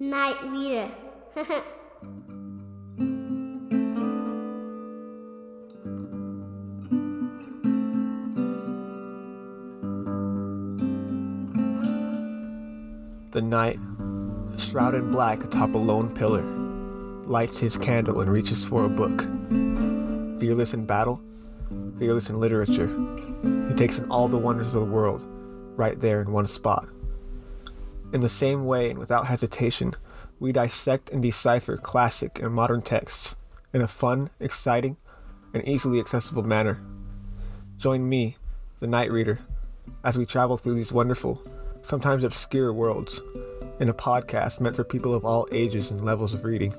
Night 0.00 0.36
reader. 0.50 0.90
The 13.30 13.40
night, 13.40 13.78
shrouded 14.58 15.04
in 15.04 15.12
black 15.12 15.44
atop 15.44 15.74
a 15.74 15.78
lone 15.78 16.12
pillar, 16.12 16.42
lights 16.42 17.58
his 17.58 17.76
candle 17.76 18.20
and 18.20 18.28
reaches 18.28 18.64
for 18.64 18.84
a 18.84 18.88
book. 18.88 19.20
Fearless 20.40 20.74
in 20.74 20.86
battle, 20.86 21.20
fearless 22.00 22.28
in 22.30 22.40
literature, 22.40 22.88
he 23.68 23.74
takes 23.76 23.98
in 23.98 24.10
all 24.10 24.26
the 24.26 24.38
wonders 24.38 24.66
of 24.66 24.72
the 24.72 24.92
world, 24.92 25.22
right 25.76 26.00
there 26.00 26.20
in 26.20 26.32
one 26.32 26.48
spot. 26.48 26.88
In 28.14 28.20
the 28.20 28.28
same 28.28 28.64
way 28.64 28.90
and 28.90 28.98
without 29.00 29.26
hesitation, 29.26 29.94
we 30.38 30.52
dissect 30.52 31.10
and 31.10 31.20
decipher 31.20 31.76
classic 31.76 32.38
and 32.38 32.54
modern 32.54 32.80
texts 32.80 33.34
in 33.72 33.82
a 33.82 33.88
fun, 33.88 34.30
exciting, 34.38 34.98
and 35.52 35.66
easily 35.66 35.98
accessible 35.98 36.44
manner. 36.44 36.80
Join 37.76 38.08
me, 38.08 38.36
the 38.78 38.86
night 38.86 39.10
reader, 39.10 39.40
as 40.04 40.16
we 40.16 40.26
travel 40.26 40.56
through 40.56 40.76
these 40.76 40.92
wonderful, 40.92 41.42
sometimes 41.82 42.22
obscure 42.22 42.72
worlds 42.72 43.20
in 43.80 43.88
a 43.88 43.92
podcast 43.94 44.60
meant 44.60 44.76
for 44.76 44.84
people 44.84 45.12
of 45.12 45.24
all 45.24 45.48
ages 45.50 45.90
and 45.90 46.04
levels 46.04 46.32
of 46.32 46.44
reading. 46.44 46.72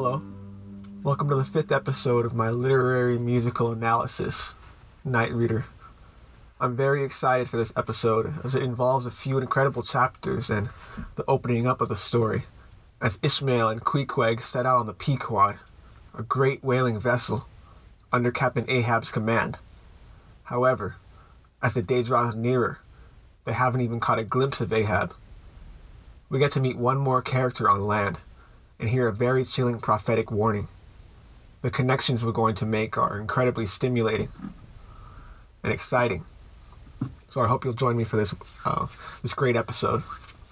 Hello. 0.00 0.22
Welcome 1.02 1.28
to 1.30 1.34
the 1.34 1.44
fifth 1.44 1.72
episode 1.72 2.24
of 2.24 2.32
my 2.32 2.50
literary 2.50 3.18
musical 3.18 3.72
analysis, 3.72 4.54
Night 5.04 5.32
Reader. 5.32 5.64
I'm 6.60 6.76
very 6.76 7.02
excited 7.02 7.48
for 7.48 7.56
this 7.56 7.72
episode 7.76 8.32
as 8.44 8.54
it 8.54 8.62
involves 8.62 9.06
a 9.06 9.10
few 9.10 9.38
incredible 9.38 9.82
chapters 9.82 10.50
and 10.50 10.68
the 11.16 11.24
opening 11.26 11.66
up 11.66 11.80
of 11.80 11.88
the 11.88 11.96
story. 11.96 12.44
As 13.00 13.18
Ishmael 13.24 13.70
and 13.70 13.84
Queequeg 13.84 14.40
set 14.40 14.66
out 14.66 14.78
on 14.78 14.86
the 14.86 14.94
Pequod, 14.94 15.58
a 16.16 16.22
great 16.22 16.62
whaling 16.62 17.00
vessel, 17.00 17.48
under 18.12 18.30
Captain 18.30 18.66
Ahab's 18.68 19.10
command. 19.10 19.58
However, 20.44 20.94
as 21.60 21.74
the 21.74 21.82
day 21.82 22.04
draws 22.04 22.36
nearer, 22.36 22.78
they 23.46 23.52
haven't 23.52 23.80
even 23.80 23.98
caught 23.98 24.20
a 24.20 24.24
glimpse 24.24 24.60
of 24.60 24.72
Ahab. 24.72 25.12
We 26.28 26.38
get 26.38 26.52
to 26.52 26.60
meet 26.60 26.78
one 26.78 26.98
more 26.98 27.20
character 27.20 27.68
on 27.68 27.82
land 27.82 28.20
and 28.78 28.88
hear 28.88 29.08
a 29.08 29.12
very 29.12 29.44
chilling 29.44 29.78
prophetic 29.78 30.30
warning. 30.30 30.68
The 31.62 31.70
connections 31.70 32.24
we're 32.24 32.32
going 32.32 32.54
to 32.56 32.66
make 32.66 32.96
are 32.96 33.18
incredibly 33.18 33.66
stimulating 33.66 34.28
and 35.62 35.72
exciting. 35.72 36.24
So 37.30 37.42
I 37.42 37.48
hope 37.48 37.64
you'll 37.64 37.74
join 37.74 37.96
me 37.96 38.04
for 38.04 38.16
this 38.16 38.34
uh, 38.64 38.86
this 39.22 39.34
great 39.34 39.56
episode 39.56 40.02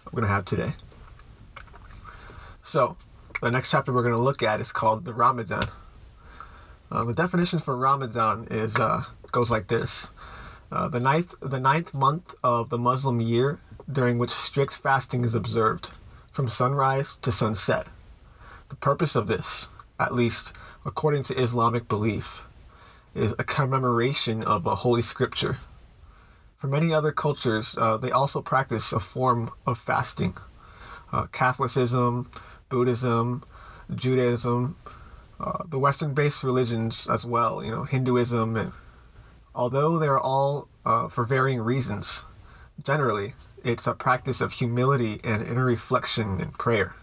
we're 0.06 0.20
going 0.20 0.24
to 0.24 0.28
have 0.28 0.44
today. 0.44 0.72
So, 2.62 2.96
the 3.40 3.50
next 3.50 3.70
chapter 3.70 3.92
we're 3.92 4.02
going 4.02 4.14
to 4.14 4.20
look 4.20 4.42
at 4.42 4.60
is 4.60 4.72
called 4.72 5.04
the 5.04 5.12
Ramadan. 5.14 5.68
Uh, 6.90 7.04
the 7.04 7.14
definition 7.14 7.58
for 7.58 7.76
Ramadan 7.76 8.46
is 8.50 8.76
uh, 8.76 9.04
goes 9.32 9.50
like 9.50 9.68
this: 9.68 10.10
uh, 10.70 10.88
the 10.88 11.00
ninth 11.00 11.34
the 11.40 11.60
ninth 11.60 11.94
month 11.94 12.34
of 12.42 12.70
the 12.70 12.78
Muslim 12.78 13.20
year, 13.20 13.58
during 13.90 14.18
which 14.18 14.30
strict 14.30 14.74
fasting 14.74 15.24
is 15.24 15.34
observed 15.34 15.90
from 16.30 16.48
sunrise 16.48 17.16
to 17.22 17.32
sunset. 17.32 17.86
The 18.68 18.76
purpose 18.76 19.14
of 19.14 19.26
this, 19.26 19.68
at 19.98 20.14
least 20.14 20.52
according 20.84 21.22
to 21.24 21.40
Islamic 21.40 21.88
belief, 21.88 22.44
is 23.14 23.34
a 23.38 23.44
commemoration 23.44 24.42
of 24.42 24.66
a 24.66 24.76
holy 24.76 25.02
scripture. 25.02 25.58
For 26.56 26.66
many 26.66 26.92
other 26.92 27.12
cultures, 27.12 27.76
uh, 27.78 27.96
they 27.96 28.10
also 28.10 28.42
practice 28.42 28.92
a 28.92 29.00
form 29.00 29.50
of 29.66 29.78
fasting. 29.78 30.36
Uh, 31.12 31.26
Catholicism, 31.26 32.30
Buddhism, 32.68 33.44
Judaism, 33.94 34.76
uh, 35.38 35.62
the 35.68 35.78
Western-based 35.78 36.42
religions 36.42 37.06
as 37.10 37.24
well, 37.24 37.62
you 37.62 37.70
know, 37.70 37.84
Hinduism, 37.84 38.56
and 38.56 38.72
although 39.54 39.98
they 39.98 40.08
are 40.08 40.18
all 40.18 40.68
uh, 40.84 41.08
for 41.08 41.24
varying 41.24 41.60
reasons, 41.60 42.24
generally 42.82 43.34
it's 43.62 43.86
a 43.86 43.94
practice 43.94 44.40
of 44.40 44.52
humility 44.52 45.20
and 45.22 45.46
inner 45.46 45.64
reflection 45.64 46.40
and 46.40 46.52
prayer. 46.54 46.96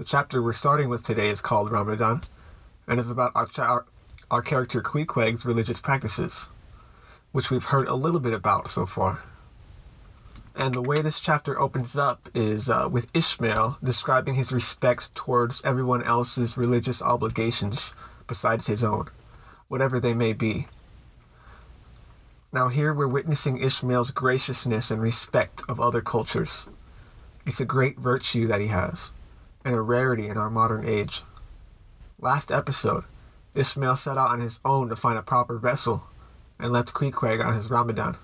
The 0.00 0.06
chapter 0.06 0.40
we're 0.40 0.54
starting 0.54 0.88
with 0.88 1.02
today 1.02 1.28
is 1.28 1.42
called 1.42 1.70
Ramadan, 1.70 2.22
and 2.88 2.98
is 2.98 3.10
about 3.10 3.32
our, 3.34 3.84
our 4.30 4.40
character 4.40 4.80
Queequeg's 4.80 5.44
religious 5.44 5.78
practices, 5.78 6.48
which 7.32 7.50
we've 7.50 7.64
heard 7.64 7.86
a 7.86 7.94
little 7.94 8.18
bit 8.18 8.32
about 8.32 8.70
so 8.70 8.86
far. 8.86 9.24
And 10.56 10.72
the 10.72 10.80
way 10.80 11.02
this 11.02 11.20
chapter 11.20 11.60
opens 11.60 11.98
up 11.98 12.30
is 12.32 12.70
uh, 12.70 12.88
with 12.90 13.14
Ishmael 13.14 13.76
describing 13.84 14.36
his 14.36 14.52
respect 14.52 15.14
towards 15.14 15.62
everyone 15.66 16.02
else's 16.02 16.56
religious 16.56 17.02
obligations 17.02 17.92
besides 18.26 18.68
his 18.68 18.82
own, 18.82 19.08
whatever 19.68 20.00
they 20.00 20.14
may 20.14 20.32
be. 20.32 20.66
Now, 22.54 22.68
here 22.68 22.94
we're 22.94 23.06
witnessing 23.06 23.58
Ishmael's 23.58 24.12
graciousness 24.12 24.90
and 24.90 25.02
respect 25.02 25.60
of 25.68 25.78
other 25.78 26.00
cultures. 26.00 26.68
It's 27.44 27.60
a 27.60 27.66
great 27.66 27.98
virtue 27.98 28.46
that 28.46 28.62
he 28.62 28.68
has, 28.68 29.10
and 29.64 29.74
a 29.74 29.80
rarity 29.80 30.28
in 30.28 30.36
our 30.36 30.50
modern 30.50 30.86
age. 30.86 31.22
Last 32.18 32.50
episode, 32.50 33.04
Ishmael 33.54 33.96
set 33.96 34.18
out 34.18 34.30
on 34.30 34.40
his 34.40 34.60
own 34.64 34.88
to 34.88 34.96
find 34.96 35.18
a 35.18 35.22
proper 35.22 35.58
vessel 35.58 36.04
and 36.58 36.72
left 36.72 36.92
Queequeg 36.92 37.44
on 37.44 37.54
his 37.54 37.70
Ramadan. 37.70 38.16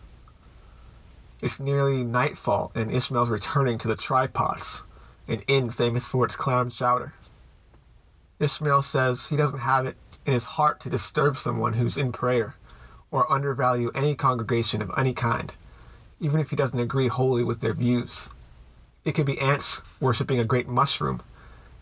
It's 1.43 1.61
nearly 1.61 2.03
nightfall, 2.03 2.73
and 2.75 2.91
Ishmael's 2.91 3.29
returning 3.29 3.79
to 3.79 3.89
the 3.89 3.97
Try 3.97 4.27
Pots, 4.27 4.83
an 5.29 5.43
inn 5.47 5.71
famous 5.71 6.09
for 6.09 6.25
its 6.25 6.37
clam 6.37 6.71
chowder. 6.71 7.13
Ishmael 8.39 8.83
says 8.83 9.27
he 9.27 9.37
doesn't 9.37 9.61
have 9.61 9.87
it 9.87 9.97
in 10.25 10.33
his 10.33 10.45
heart 10.45 10.81
to 10.81 10.91
disturb 10.91 11.37
someone 11.37 11.75
who's 11.75 11.97
in 11.97 12.13
prayer 12.13 12.57
or 13.11 13.31
undervalue 13.33 13.91
any 13.95 14.15
congregation 14.15 14.83
of 14.83 14.91
any 14.97 15.15
kind, 15.15 15.53
even 16.21 16.41
if 16.41 16.51
he 16.51 16.57
doesn't 16.57 16.79
agree 16.81 17.09
wholly 17.09 17.45
with 17.45 17.61
their 17.61 17.75
views. 17.75 18.29
It 19.07 19.15
could 19.15 19.25
be 19.25 19.39
ants 19.39 19.83
worshipping 20.01 20.41
a 20.41 20.45
great 20.45 20.67
mushroom. 20.67 21.23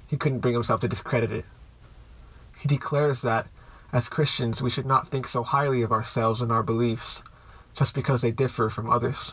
He 0.06 0.18
couldn't 0.18 0.40
bring 0.40 0.52
himself 0.52 0.82
to 0.82 0.88
discredit 0.88 1.32
it. 1.32 1.46
He 2.58 2.68
declares 2.68 3.22
that, 3.22 3.46
as 3.94 4.10
Christians, 4.10 4.60
we 4.60 4.68
should 4.68 4.84
not 4.84 5.08
think 5.08 5.26
so 5.26 5.42
highly 5.42 5.80
of 5.80 5.90
ourselves 5.90 6.42
and 6.42 6.52
our 6.52 6.62
beliefs, 6.62 7.22
just 7.74 7.94
because 7.94 8.20
they 8.20 8.30
differ 8.30 8.68
from 8.68 8.90
others. 8.90 9.32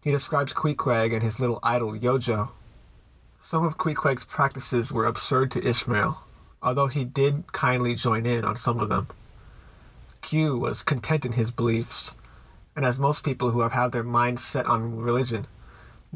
He 0.00 0.12
describes 0.12 0.52
Queequeg 0.52 1.12
and 1.12 1.24
his 1.24 1.40
little 1.40 1.58
idol 1.64 1.92
Yojo. 1.98 2.50
Some 3.42 3.64
of 3.64 3.76
Queequeg's 3.76 4.24
practices 4.24 4.92
were 4.92 5.06
absurd 5.06 5.50
to 5.52 5.66
Ishmael, 5.66 6.22
although 6.62 6.86
he 6.86 7.04
did 7.04 7.52
kindly 7.52 7.96
join 7.96 8.26
in 8.26 8.44
on 8.44 8.54
some 8.54 8.78
of 8.78 8.88
them. 8.88 9.08
Q 10.20 10.56
was 10.56 10.84
content 10.84 11.26
in 11.26 11.32
his 11.32 11.50
beliefs, 11.50 12.14
and 12.76 12.84
as 12.84 12.96
most 12.96 13.24
people 13.24 13.50
who 13.50 13.62
have 13.62 13.72
had 13.72 13.90
their 13.90 14.04
minds 14.04 14.44
set 14.44 14.66
on 14.66 14.98
religion, 14.98 15.46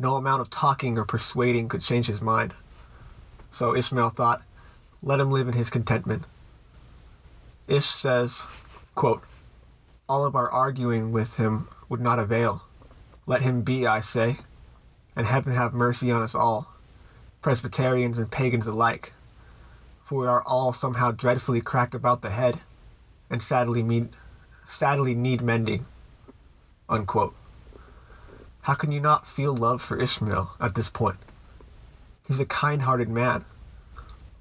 no 0.01 0.17
amount 0.17 0.41
of 0.41 0.51
talking 0.51 0.99
or 0.99 1.05
persuading 1.05 1.69
could 1.69 1.83
change 1.83 2.07
his 2.07 2.21
mind. 2.21 2.55
So 3.51 3.75
Ishmael 3.77 4.11
thought, 4.11 4.43
let 5.03 5.21
him 5.21 5.31
live 5.31 5.49
in 5.49 5.55
his 5.55 5.71
contentment. 5.71 6.25
Ish 7.69 7.87
says, 7.87 8.47
quote, 8.95 9.23
All 10.09 10.25
of 10.25 10.35
our 10.35 10.51
arguing 10.51 11.13
with 11.13 11.37
him 11.37 11.69
would 11.89 12.01
not 12.01 12.19
avail. 12.19 12.63
Let 13.27 13.43
him 13.43 13.63
be, 13.63 13.87
I 13.87 14.01
say, 14.01 14.39
and 15.17 15.27
heaven 15.27 15.55
have 15.55 15.73
mercy 15.73 16.11
on 16.11 16.23
us 16.23 16.35
all, 16.35 16.69
Presbyterians 17.43 18.19
and 18.19 18.31
pagans 18.31 18.67
alike, 18.67 19.13
for 20.03 20.21
we 20.21 20.27
are 20.27 20.43
all 20.43 20.73
somehow 20.73 21.11
dreadfully 21.13 21.61
cracked 21.61 21.95
about 21.95 22.23
the 22.23 22.31
head, 22.31 22.61
and 23.31 23.41
sadly 23.41 23.83
need, 23.83 24.09
sadly 24.69 25.15
need 25.15 25.41
mending. 25.41 25.87
Unquote. 26.89 27.35
How 28.63 28.75
can 28.75 28.93
you 28.93 29.01
not 29.01 29.27
feel 29.27 29.55
love 29.55 29.81
for 29.81 29.99
Ishmael 29.99 30.53
at 30.61 30.75
this 30.75 30.91
point? 30.91 31.17
He's 32.27 32.41
a 32.41 32.45
kind 32.45 32.83
hearted 32.83 33.09
man. 33.09 33.47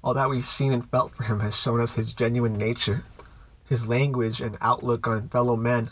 All 0.04 0.12
that 0.14 0.28
we've 0.28 0.46
seen 0.46 0.72
and 0.72 0.88
felt 0.90 1.12
for 1.12 1.24
him 1.24 1.40
has 1.40 1.56
shown 1.56 1.80
us 1.80 1.94
his 1.94 2.12
genuine 2.12 2.52
nature, 2.52 3.04
his 3.66 3.88
language 3.88 4.40
and 4.40 4.58
outlook 4.60 5.08
on 5.08 5.28
fellow 5.28 5.56
men, 5.56 5.90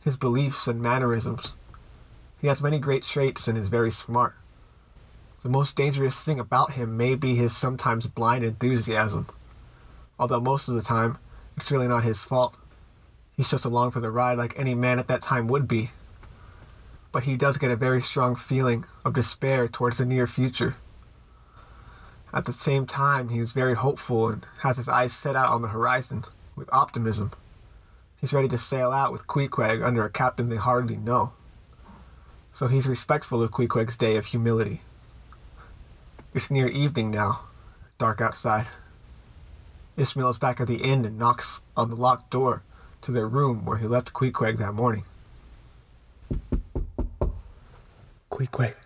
his 0.00 0.16
beliefs 0.16 0.66
and 0.66 0.82
mannerisms. 0.82 1.54
He 2.40 2.48
has 2.48 2.62
many 2.62 2.80
great 2.80 3.04
traits 3.04 3.46
and 3.46 3.56
is 3.56 3.68
very 3.68 3.92
smart. 3.92 4.34
The 5.42 5.48
most 5.48 5.76
dangerous 5.76 6.20
thing 6.22 6.40
about 6.40 6.72
him 6.72 6.96
may 6.96 7.14
be 7.14 7.36
his 7.36 7.56
sometimes 7.56 8.08
blind 8.08 8.44
enthusiasm, 8.44 9.28
although 10.18 10.40
most 10.40 10.68
of 10.68 10.74
the 10.74 10.82
time 10.82 11.18
it's 11.56 11.70
really 11.70 11.88
not 11.88 12.02
his 12.02 12.24
fault. 12.24 12.56
He's 13.36 13.50
just 13.50 13.64
along 13.64 13.92
for 13.92 14.00
the 14.00 14.10
ride 14.10 14.38
like 14.38 14.58
any 14.58 14.74
man 14.74 14.98
at 14.98 15.06
that 15.06 15.22
time 15.22 15.46
would 15.46 15.68
be. 15.68 15.90
But 17.16 17.24
he 17.24 17.34
does 17.34 17.56
get 17.56 17.70
a 17.70 17.76
very 17.76 18.02
strong 18.02 18.36
feeling 18.36 18.84
of 19.02 19.14
despair 19.14 19.66
towards 19.68 19.96
the 19.96 20.04
near 20.04 20.26
future. 20.26 20.74
At 22.30 22.44
the 22.44 22.52
same 22.52 22.84
time, 22.84 23.30
he 23.30 23.38
is 23.38 23.52
very 23.52 23.74
hopeful 23.74 24.28
and 24.28 24.44
has 24.58 24.76
his 24.76 24.86
eyes 24.86 25.14
set 25.14 25.34
out 25.34 25.48
on 25.48 25.62
the 25.62 25.68
horizon 25.68 26.24
with 26.56 26.68
optimism. 26.70 27.32
He's 28.20 28.34
ready 28.34 28.48
to 28.48 28.58
sail 28.58 28.92
out 28.92 29.12
with 29.12 29.26
Queequeg 29.26 29.82
under 29.82 30.04
a 30.04 30.10
captain 30.10 30.50
they 30.50 30.56
hardly 30.56 30.98
know. 30.98 31.32
So 32.52 32.66
he's 32.66 32.86
respectful 32.86 33.42
of 33.42 33.50
Queequeg's 33.50 33.96
day 33.96 34.16
of 34.16 34.26
humility. 34.26 34.82
It's 36.34 36.50
near 36.50 36.68
evening 36.68 37.10
now, 37.12 37.46
dark 37.96 38.20
outside. 38.20 38.66
Ishmael 39.96 40.28
is 40.28 40.36
back 40.36 40.60
at 40.60 40.66
the 40.66 40.82
inn 40.82 41.06
and 41.06 41.18
knocks 41.18 41.62
on 41.78 41.88
the 41.88 41.96
locked 41.96 42.28
door 42.28 42.62
to 43.00 43.10
their 43.10 43.26
room 43.26 43.64
where 43.64 43.78
he 43.78 43.86
left 43.86 44.12
Queequeg 44.12 44.58
that 44.58 44.74
morning. 44.74 45.04
Queequeg. 48.36 48.76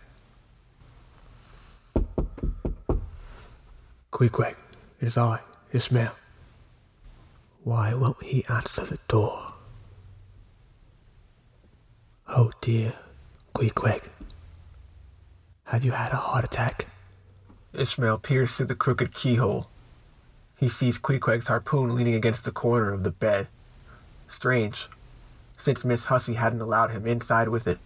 Queequeg, 4.12 4.54
it 5.00 5.06
is 5.08 5.18
I, 5.18 5.40
Ishmael. 5.72 6.12
Why 7.64 7.92
won't 7.94 8.22
he 8.22 8.44
answer 8.48 8.84
the 8.84 9.00
door? 9.08 9.54
Oh 12.28 12.52
dear, 12.60 12.92
Queequeg. 13.56 14.02
Have 15.64 15.84
you 15.84 15.90
had 15.90 16.12
a 16.12 16.16
heart 16.16 16.44
attack? 16.44 16.86
Ishmael 17.72 18.18
peers 18.18 18.54
through 18.54 18.66
the 18.66 18.76
crooked 18.76 19.12
keyhole. 19.12 19.66
He 20.60 20.68
sees 20.68 20.96
Queequeg's 20.96 21.48
harpoon 21.48 21.96
leaning 21.96 22.14
against 22.14 22.44
the 22.44 22.52
corner 22.52 22.92
of 22.92 23.02
the 23.02 23.10
bed. 23.10 23.48
Strange, 24.28 24.88
since 25.58 25.84
Miss 25.84 26.04
Hussey 26.04 26.34
hadn't 26.34 26.60
allowed 26.60 26.92
him 26.92 27.04
inside 27.04 27.48
with 27.48 27.66
it. 27.66 27.80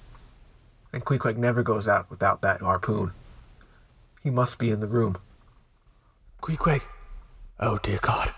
And 0.95 1.05
Queequeg 1.05 1.37
never 1.37 1.65
goes 1.65 1.89
out 1.89 2.09
without 2.09 2.41
that 2.43 2.61
harpoon. 2.61 3.11
He 4.23 4.31
must 4.31 4.61
be 4.61 4.71
in 4.71 4.79
the 4.79 4.87
room. 4.87 5.17
Queequeg. 6.41 6.83
Oh 7.59 7.79
dear 7.79 7.99
God. 8.01 8.33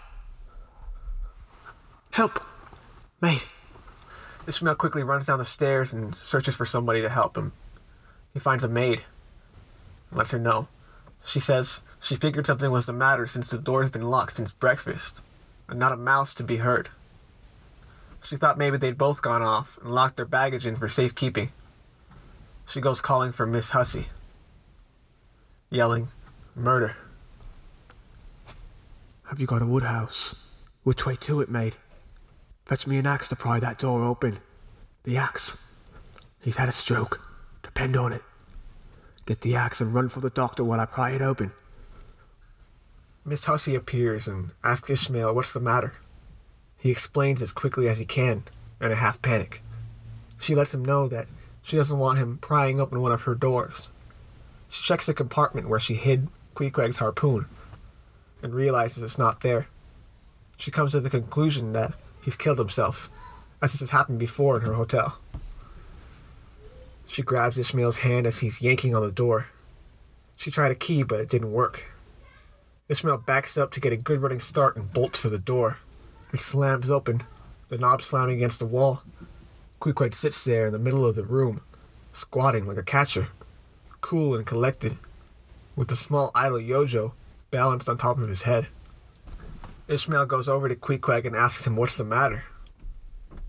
Help! 2.13 2.43
Mate! 3.21 3.45
Ishmael 4.47 4.77
quickly 4.77 5.03
runs 5.03 5.27
down 5.27 5.39
the 5.39 5.45
stairs 5.45 5.93
and 5.93 6.15
searches 6.25 6.57
for 6.57 6.65
somebody 6.65 7.03
to 7.03 7.11
help 7.11 7.37
him. 7.37 7.53
He 8.33 8.41
finds 8.41 8.65
a 8.65 8.69
maid 8.69 9.03
and 10.09 10.17
lets 10.17 10.31
her 10.31 10.39
know. 10.39 10.69
She 11.27 11.41
says 11.41 11.83
she 12.01 12.17
figured 12.17 12.47
something 12.47 12.71
was 12.71 12.87
the 12.87 12.95
matter 12.95 13.27
since 13.27 13.51
the 13.51 13.59
door's 13.59 13.91
been 13.91 14.07
locked 14.07 14.33
since 14.33 14.51
breakfast, 14.51 15.21
and 15.69 15.79
not 15.79 15.93
a 15.93 15.97
mouse 15.97 16.33
to 16.33 16.43
be 16.43 16.57
heard. 16.57 16.89
She 18.27 18.39
thought 18.39 18.57
maybe 18.57 18.79
they'd 18.79 18.97
both 18.97 19.21
gone 19.21 19.43
off 19.43 19.79
and 19.83 19.95
locked 19.95 20.17
their 20.17 20.25
baggage 20.25 20.65
in 20.65 20.75
for 20.75 20.89
safekeeping. 20.89 21.53
She 22.69 22.81
goes 22.81 23.01
calling 23.01 23.33
for 23.33 23.47
Miss 23.47 23.71
Hussey, 23.71 24.09
yelling, 25.71 26.09
Murder. 26.55 26.97
Have 29.29 29.41
you 29.41 29.47
got 29.47 29.63
a 29.63 29.67
woodhouse? 29.67 30.35
Which 30.83 31.07
way 31.07 31.17
to 31.17 31.41
it, 31.41 31.49
mate? 31.49 31.77
Fetch 32.65 32.87
me 32.87 32.99
an 32.99 33.07
axe 33.07 33.29
to 33.29 33.37
pry 33.37 33.61
that 33.61 33.79
door 33.79 34.05
open. 34.05 34.41
The 35.05 35.17
axe. 35.17 35.63
He's 36.41 36.57
had 36.57 36.69
a 36.69 36.73
stroke. 36.73 37.29
Depend 37.63 37.97
on 37.97 38.13
it. 38.13 38.23
Get 39.27 39.43
the 39.43 39.55
axe 39.55 39.81
and 39.81 39.95
run 39.95 40.09
for 40.09 40.21
the 40.21 40.31
doctor 40.31 40.65
while 40.65 40.81
I 40.81 40.87
pry 40.87 41.11
it 41.11 41.23
open. 41.23 41.53
Miss 43.25 43.45
Hussey 43.45 43.75
appears 43.75 44.27
and 44.27 44.51
asks 44.65 44.91
Ishmael 44.91 45.35
what's 45.35 45.53
the 45.53 45.61
matter. 45.61 45.95
He 46.79 46.91
explains 46.91 47.43
as 47.43 47.53
quickly 47.53 47.89
as 47.89 47.99
he 47.99 48.05
can, 48.05 48.43
in 48.81 48.91
a 48.93 48.97
half 48.97 49.23
panic. 49.23 49.63
She 50.39 50.55
lets 50.55 50.75
him 50.75 50.85
know 50.85 51.09
that 51.09 51.27
she 51.67 51.77
doesn't 51.77 51.99
want 51.99 52.17
him 52.17 52.39
prying 52.39 52.81
open 52.81 53.03
one 53.03 53.11
of 53.11 53.25
her 53.25 53.35
doors. 53.35 53.89
She 54.69 54.85
checks 54.85 55.07
the 55.07 55.13
compartment 55.13 55.69
where 55.69 55.81
she 55.81 55.95
hid 55.95 56.29
Queequeg's 56.55 56.99
harpoon 56.99 57.47
and 58.41 58.55
realizes 58.55 59.03
it's 59.03 59.19
not 59.19 59.41
there. 59.41 59.67
She 60.59 60.71
comes 60.71 60.93
to 60.93 61.01
the 61.01 61.11
conclusion 61.11 61.73
that 61.73 61.93
he's 62.23 62.37
killed 62.37 62.61
himself, 62.61 63.11
as 63.61 63.73
this 63.73 63.81
has 63.81 63.91
happened 63.91 64.21
before 64.21 64.61
in 64.61 64.65
her 64.65 64.75
hotel. 64.75 65.19
She 67.09 67.23
grabs 67.23 67.59
Ishmael's 67.59 67.99
hand 67.99 68.29
as 68.29 68.39
he's 68.39 68.63
yanking 68.63 68.95
on 68.95 69.03
the 69.03 69.11
door. 69.11 69.47
She 70.37 70.53
tried 70.53 70.71
a 70.71 70.77
key, 70.77 71.03
but 71.03 71.19
it 71.19 71.29
didn't 71.29 71.51
work. 71.51 71.83
Ishmael 72.89 73.19
backs 73.27 73.59
up 73.59 73.73
to 73.73 73.81
get 73.81 73.93
a 73.93 73.97
good 73.97 74.23
running 74.23 74.39
start 74.39 74.77
and 74.77 74.93
bolts 74.93 75.19
for 75.19 75.31
the 75.31 75.39
door. 75.39 75.79
It 76.33 76.39
slams 76.39 76.91
open, 76.91 77.23
the 77.71 77.79
knob 77.79 78.03
slamming 78.03 78.37
against 78.37 78.61
the 78.61 78.67
wall. 78.67 79.03
Queequeg 79.81 80.15
sits 80.15 80.45
there 80.45 80.67
in 80.67 80.73
the 80.73 80.79
middle 80.79 81.05
of 81.05 81.17
the 81.17 81.25
room, 81.25 81.61
squatting 82.13 82.67
like 82.67 82.79
a 82.79 82.83
catcher, 82.83 83.29
cool 84.01 84.35
and 84.35 84.47
collected, 84.47 84.97
with 85.75 85.89
the 85.89 85.97
small 85.97 86.31
idol 86.35 86.59
Yojo 86.59 87.13
balanced 87.51 87.89
on 87.89 87.97
top 87.97 88.19
of 88.19 88.29
his 88.29 88.43
head. 88.43 88.69
Ishmael 89.89 90.27
goes 90.27 90.49
over 90.49 90.69
to 90.69 90.75
Queequeg 90.75 91.27
and 91.27 91.37
asks 91.37 91.67
him 91.67 91.77
what's 91.77 91.97
the 91.97 92.05
matter, 92.05 92.45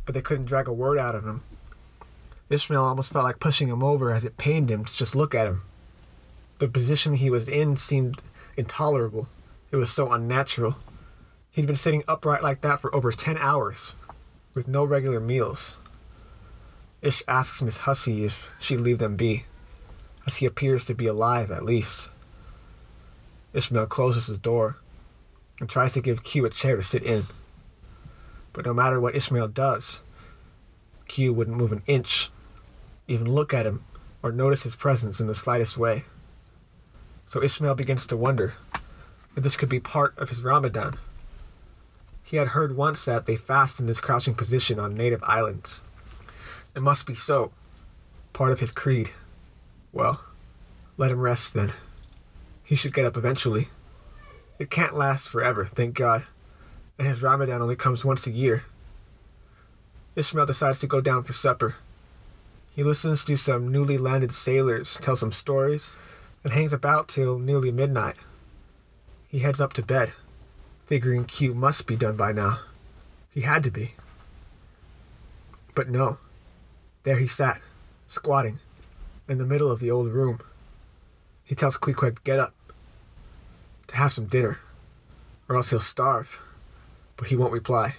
but 0.05 0.13
they 0.13 0.21
couldn't 0.21 0.45
drag 0.45 0.67
a 0.67 0.73
word 0.73 0.97
out 0.97 1.15
of 1.15 1.25
him. 1.25 1.41
Ishmael 2.49 2.83
almost 2.83 3.11
felt 3.11 3.25
like 3.25 3.39
pushing 3.39 3.69
him 3.69 3.83
over 3.83 4.11
as 4.11 4.23
it 4.23 4.37
pained 4.37 4.69
him 4.69 4.85
to 4.85 4.93
just 4.93 5.15
look 5.15 5.33
at 5.33 5.47
him. 5.47 5.61
The 6.59 6.67
position 6.67 7.15
he 7.15 7.29
was 7.29 7.47
in 7.47 7.75
seemed 7.75 8.21
intolerable. 8.55 9.29
It 9.71 9.77
was 9.77 9.91
so 9.91 10.11
unnatural. 10.11 10.77
He'd 11.51 11.67
been 11.67 11.75
sitting 11.75 12.03
upright 12.07 12.43
like 12.43 12.61
that 12.61 12.79
for 12.79 12.93
over 12.93 13.11
ten 13.11 13.37
hours, 13.37 13.95
with 14.53 14.67
no 14.67 14.83
regular 14.83 15.19
meals. 15.19 15.77
Ish 17.01 17.21
asks 17.27 17.61
Miss 17.61 17.79
Hussey 17.79 18.25
if 18.25 18.49
she'd 18.59 18.81
leave 18.81 18.97
them 18.97 19.15
be, 19.15 19.45
as 20.25 20.37
he 20.37 20.45
appears 20.45 20.83
to 20.85 20.95
be 20.95 21.05
alive 21.05 21.51
at 21.51 21.63
least. 21.63 22.09
Ishmael 23.53 23.85
closes 23.87 24.27
the 24.27 24.37
door 24.37 24.77
and 25.59 25.69
tries 25.69 25.93
to 25.93 26.01
give 26.01 26.23
Q 26.23 26.45
a 26.45 26.49
chair 26.49 26.75
to 26.75 26.83
sit 26.83 27.03
in. 27.03 27.23
But 28.51 28.65
no 28.65 28.73
matter 28.73 28.99
what 28.99 29.15
Ishmael 29.15 29.49
does, 29.49 30.01
Q 31.07 31.33
wouldn't 31.33 31.57
move 31.57 31.71
an 31.71 31.83
inch, 31.85 32.31
even 33.07 33.31
look 33.31 33.53
at 33.53 33.67
him, 33.67 33.83
or 34.23 34.31
notice 34.31 34.63
his 34.63 34.75
presence 34.75 35.19
in 35.19 35.27
the 35.27 35.35
slightest 35.35 35.77
way. 35.77 36.05
So 37.27 37.43
Ishmael 37.43 37.75
begins 37.75 38.07
to 38.07 38.17
wonder 38.17 38.55
if 39.35 39.43
this 39.43 39.55
could 39.55 39.69
be 39.69 39.79
part 39.79 40.17
of 40.17 40.29
his 40.29 40.43
Ramadan. 40.43 40.93
He 42.23 42.37
had 42.37 42.49
heard 42.49 42.75
once 42.75 43.05
that 43.05 43.27
they 43.27 43.35
fast 43.35 43.79
in 43.79 43.85
this 43.85 44.01
crouching 44.01 44.33
position 44.33 44.79
on 44.79 44.95
native 44.95 45.23
islands. 45.23 45.81
It 46.77 46.83
must 46.83 47.07
be 47.07 47.15
so, 47.15 47.51
part 48.33 48.51
of 48.51 48.59
his 48.59 48.69
creed. 48.69 49.09
Well, 49.91 50.23
let 50.95 51.09
him 51.09 51.19
rest 51.19 51.55
then. 51.55 51.73
He 52.63 52.75
should 52.75 52.93
get 52.93 53.03
up 53.03 53.17
eventually. 53.17 53.69
It 54.59 54.69
can't 54.69 54.95
last 54.95 55.27
forever, 55.27 55.65
thank 55.65 55.95
God, 55.95 56.25
and 56.99 57.07
his 57.07 57.23
Ramadan 57.23 57.63
only 57.63 57.75
comes 57.75 58.05
once 58.05 58.27
a 58.27 58.31
year. 58.31 58.65
Ishmael 60.15 60.45
decides 60.45 60.77
to 60.77 60.85
go 60.85 61.01
down 61.01 61.23
for 61.23 61.33
supper. 61.33 61.77
He 62.75 62.83
listens 62.83 63.23
to 63.23 63.37
some 63.37 63.71
newly 63.71 63.97
landed 63.97 64.31
sailors 64.31 64.99
tell 65.01 65.15
some 65.15 65.31
stories 65.31 65.95
and 66.43 66.53
hangs 66.53 66.73
about 66.73 67.07
till 67.07 67.39
nearly 67.39 67.71
midnight. 67.71 68.17
He 69.29 69.39
heads 69.39 69.59
up 69.59 69.73
to 69.73 69.81
bed, 69.81 70.11
figuring 70.85 71.25
Q 71.25 71.55
must 71.55 71.87
be 71.87 71.95
done 71.95 72.17
by 72.17 72.33
now. 72.33 72.59
He 73.31 73.41
had 73.41 73.63
to 73.63 73.71
be. 73.71 73.95
But 75.73 75.89
no. 75.89 76.19
There 77.07 77.19
he 77.19 77.27
sat, 77.27 77.61
squatting, 78.09 78.59
in 79.29 79.37
the 79.37 79.45
middle 79.45 79.71
of 79.71 79.79
the 79.79 79.89
old 79.89 80.09
room. 80.09 80.41
He 81.45 81.55
tells 81.55 81.77
Queequeg 81.77 82.17
to 82.17 82.21
get 82.23 82.37
up, 82.37 82.53
to 83.87 83.95
have 83.95 84.11
some 84.11 84.25
dinner, 84.25 84.59
or 85.47 85.55
else 85.55 85.69
he'll 85.69 85.79
starve. 85.79 86.43
But 87.15 87.29
he 87.29 87.37
won't 87.37 87.53
reply. 87.53 87.95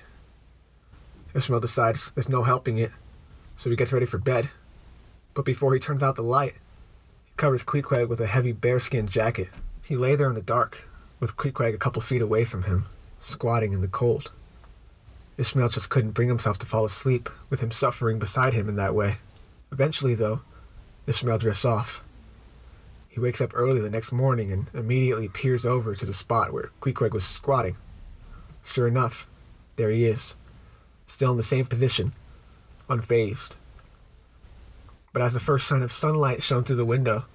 Ishmael 1.34 1.60
decides 1.60 2.10
there's 2.10 2.28
no 2.28 2.42
helping 2.42 2.76
it, 2.76 2.90
so 3.56 3.70
he 3.70 3.76
gets 3.76 3.94
ready 3.94 4.04
for 4.04 4.18
bed. 4.18 4.50
But 5.32 5.46
before 5.46 5.72
he 5.72 5.80
turns 5.80 6.02
out 6.02 6.16
the 6.16 6.22
light, 6.22 6.56
he 7.24 7.32
covers 7.38 7.62
Queequeg 7.62 8.10
with 8.10 8.20
a 8.20 8.26
heavy 8.26 8.52
bearskin 8.52 9.08
jacket. 9.08 9.48
He 9.86 9.96
lay 9.96 10.16
there 10.16 10.28
in 10.28 10.34
the 10.34 10.42
dark, 10.42 10.86
with 11.18 11.38
Queequeg 11.38 11.72
a 11.74 11.78
couple 11.78 12.02
feet 12.02 12.20
away 12.20 12.44
from 12.44 12.64
him, 12.64 12.84
squatting 13.20 13.72
in 13.72 13.80
the 13.80 13.88
cold. 13.88 14.32
Ishmael 15.38 15.68
just 15.68 15.88
couldn't 15.88 16.10
bring 16.10 16.28
himself 16.28 16.58
to 16.58 16.66
fall 16.66 16.84
asleep, 16.84 17.30
with 17.48 17.60
him 17.60 17.70
suffering 17.70 18.18
beside 18.18 18.54
him 18.54 18.68
in 18.68 18.74
that 18.74 18.94
way. 18.94 19.18
Eventually, 19.70 20.14
though, 20.14 20.40
Ishmael 21.06 21.38
drifts 21.38 21.64
off. 21.64 22.02
He 23.08 23.20
wakes 23.20 23.40
up 23.40 23.52
early 23.54 23.80
the 23.80 23.88
next 23.88 24.10
morning 24.10 24.52
and 24.52 24.68
immediately 24.74 25.28
peers 25.28 25.64
over 25.64 25.94
to 25.94 26.04
the 26.04 26.12
spot 26.12 26.52
where 26.52 26.70
Queequeg 26.80 27.14
was 27.14 27.24
squatting. 27.24 27.76
Sure 28.64 28.88
enough, 28.88 29.28
there 29.76 29.90
he 29.90 30.06
is, 30.06 30.34
still 31.06 31.30
in 31.30 31.36
the 31.36 31.42
same 31.44 31.64
position, 31.64 32.14
unfazed. 32.90 33.54
But 35.12 35.22
as 35.22 35.34
the 35.34 35.40
first 35.40 35.68
sign 35.68 35.82
of 35.82 35.92
sunlight 35.92 36.42
shone 36.42 36.64
through 36.64 36.76
the 36.76 36.84
window, 36.84 37.26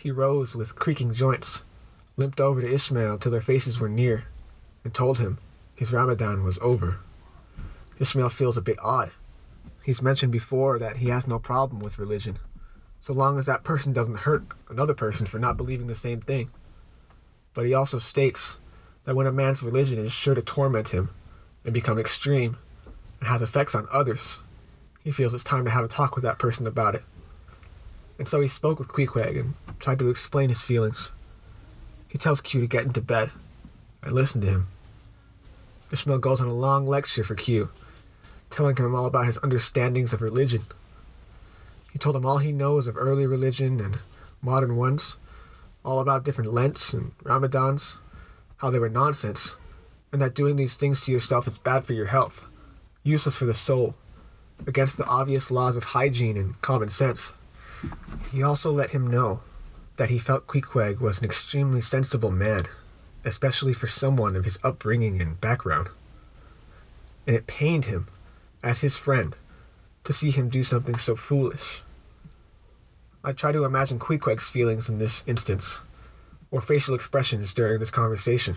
he 0.00 0.10
rose 0.10 0.54
with 0.54 0.76
creaking 0.76 1.12
joints, 1.12 1.62
limped 2.16 2.40
over 2.40 2.62
to 2.62 2.72
Ishmael 2.72 3.18
till 3.18 3.32
their 3.32 3.40
faces 3.42 3.78
were 3.78 3.88
near, 3.88 4.24
and 4.82 4.94
told 4.94 5.18
him 5.18 5.38
his 5.74 5.92
Ramadan 5.92 6.42
was 6.42 6.58
over. 6.62 7.00
Ishmael 8.00 8.30
feels 8.30 8.56
a 8.56 8.62
bit 8.62 8.78
odd. 8.82 9.10
He's 9.84 10.00
mentioned 10.00 10.32
before 10.32 10.78
that 10.78 10.96
he 10.96 11.10
has 11.10 11.28
no 11.28 11.38
problem 11.38 11.80
with 11.80 11.98
religion, 11.98 12.38
so 12.98 13.12
long 13.12 13.38
as 13.38 13.44
that 13.46 13.62
person 13.62 13.92
doesn't 13.92 14.20
hurt 14.20 14.42
another 14.70 14.94
person 14.94 15.26
for 15.26 15.38
not 15.38 15.58
believing 15.58 15.86
the 15.86 15.94
same 15.94 16.20
thing. 16.20 16.50
But 17.52 17.66
he 17.66 17.74
also 17.74 17.98
states 17.98 18.58
that 19.04 19.14
when 19.14 19.26
a 19.26 19.32
man's 19.32 19.62
religion 19.62 19.98
is 19.98 20.12
sure 20.12 20.34
to 20.34 20.40
torment 20.40 20.88
him 20.88 21.10
and 21.64 21.74
become 21.74 21.98
extreme 21.98 22.56
and 23.20 23.28
has 23.28 23.42
effects 23.42 23.74
on 23.74 23.86
others, 23.92 24.38
he 25.04 25.12
feels 25.12 25.34
it's 25.34 25.44
time 25.44 25.66
to 25.66 25.70
have 25.70 25.84
a 25.84 25.88
talk 25.88 26.14
with 26.14 26.24
that 26.24 26.38
person 26.38 26.66
about 26.66 26.94
it. 26.94 27.02
And 28.18 28.26
so 28.26 28.40
he 28.40 28.48
spoke 28.48 28.78
with 28.78 28.88
Queequeg 28.88 29.38
and 29.38 29.54
tried 29.78 29.98
to 29.98 30.08
explain 30.10 30.48
his 30.48 30.62
feelings. 30.62 31.12
He 32.08 32.18
tells 32.18 32.40
Q 32.40 32.60
to 32.62 32.66
get 32.66 32.84
into 32.84 33.00
bed 33.00 33.30
and 34.02 34.12
listen 34.12 34.40
to 34.40 34.46
him. 34.46 34.68
Ishmael 35.92 36.18
goes 36.18 36.40
on 36.40 36.48
a 36.48 36.54
long 36.54 36.86
lecture 36.86 37.24
for 37.24 37.34
Q, 37.34 37.70
telling 38.50 38.76
him 38.76 38.94
all 38.94 39.06
about 39.06 39.26
his 39.26 39.38
understandings 39.42 40.12
of 40.12 40.22
religion. 40.22 40.62
He 41.92 41.98
told 41.98 42.16
him 42.16 42.26
all 42.26 42.38
he 42.38 42.52
knows 42.52 42.86
of 42.86 42.96
early 42.96 43.26
religion 43.26 43.80
and 43.80 43.98
modern 44.42 44.76
ones, 44.76 45.16
all 45.84 46.00
about 46.00 46.24
different 46.24 46.52
Lents 46.52 46.92
and 46.92 47.16
Ramadans, 47.18 47.98
how 48.58 48.70
they 48.70 48.78
were 48.78 48.88
nonsense, 48.88 49.56
and 50.12 50.20
that 50.20 50.34
doing 50.34 50.56
these 50.56 50.74
things 50.74 51.00
to 51.02 51.12
yourself 51.12 51.46
is 51.46 51.58
bad 51.58 51.84
for 51.84 51.94
your 51.94 52.06
health, 52.06 52.46
useless 53.02 53.36
for 53.36 53.46
the 53.46 53.54
soul, 53.54 53.94
against 54.66 54.98
the 54.98 55.06
obvious 55.06 55.50
laws 55.50 55.76
of 55.76 55.84
hygiene 55.84 56.36
and 56.36 56.60
common 56.60 56.88
sense. 56.88 57.32
He 58.30 58.42
also 58.42 58.70
let 58.70 58.90
him 58.90 59.06
know 59.06 59.40
that 59.96 60.10
he 60.10 60.18
felt 60.18 60.46
Queequeg 60.46 61.00
was 61.00 61.18
an 61.18 61.24
extremely 61.24 61.80
sensible 61.80 62.30
man, 62.30 62.66
especially 63.24 63.72
for 63.72 63.86
someone 63.86 64.36
of 64.36 64.44
his 64.44 64.58
upbringing 64.62 65.20
and 65.20 65.40
background. 65.40 65.88
And 67.26 67.36
it 67.36 67.46
pained 67.46 67.86
him, 67.86 68.06
as 68.62 68.80
his 68.80 68.96
friend, 68.96 69.34
to 70.04 70.12
see 70.12 70.30
him 70.30 70.48
do 70.48 70.62
something 70.62 70.96
so 70.96 71.16
foolish. 71.16 71.82
I 73.22 73.32
try 73.32 73.52
to 73.52 73.64
imagine 73.64 73.98
Queequeg's 73.98 74.48
feelings 74.48 74.88
in 74.88 74.98
this 74.98 75.24
instance, 75.26 75.82
or 76.50 76.60
facial 76.60 76.94
expressions 76.94 77.52
during 77.52 77.78
this 77.78 77.90
conversation. 77.90 78.56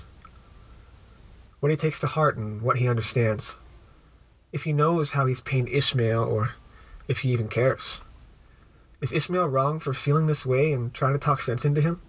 What 1.59 1.69
he 1.69 1.77
takes 1.77 1.99
to 1.99 2.07
heart 2.07 2.37
and 2.37 2.61
what 2.61 2.77
he 2.77 2.87
understands. 2.87 3.55
If 4.51 4.63
he 4.63 4.73
knows 4.73 5.11
how 5.11 5.25
he's 5.25 5.41
pained 5.41 5.69
Ishmael, 5.69 6.23
or 6.23 6.55
if 7.07 7.19
he 7.19 7.31
even 7.31 7.47
cares. 7.47 8.01
Is 9.01 9.11
Ishmael 9.11 9.47
wrong 9.47 9.79
for 9.79 9.93
feeling 9.93 10.27
this 10.27 10.45
way 10.45 10.71
and 10.71 10.93
trying 10.93 11.13
to 11.13 11.19
talk 11.19 11.41
sense 11.41 11.65
into 11.65 11.81
him? 11.81 12.01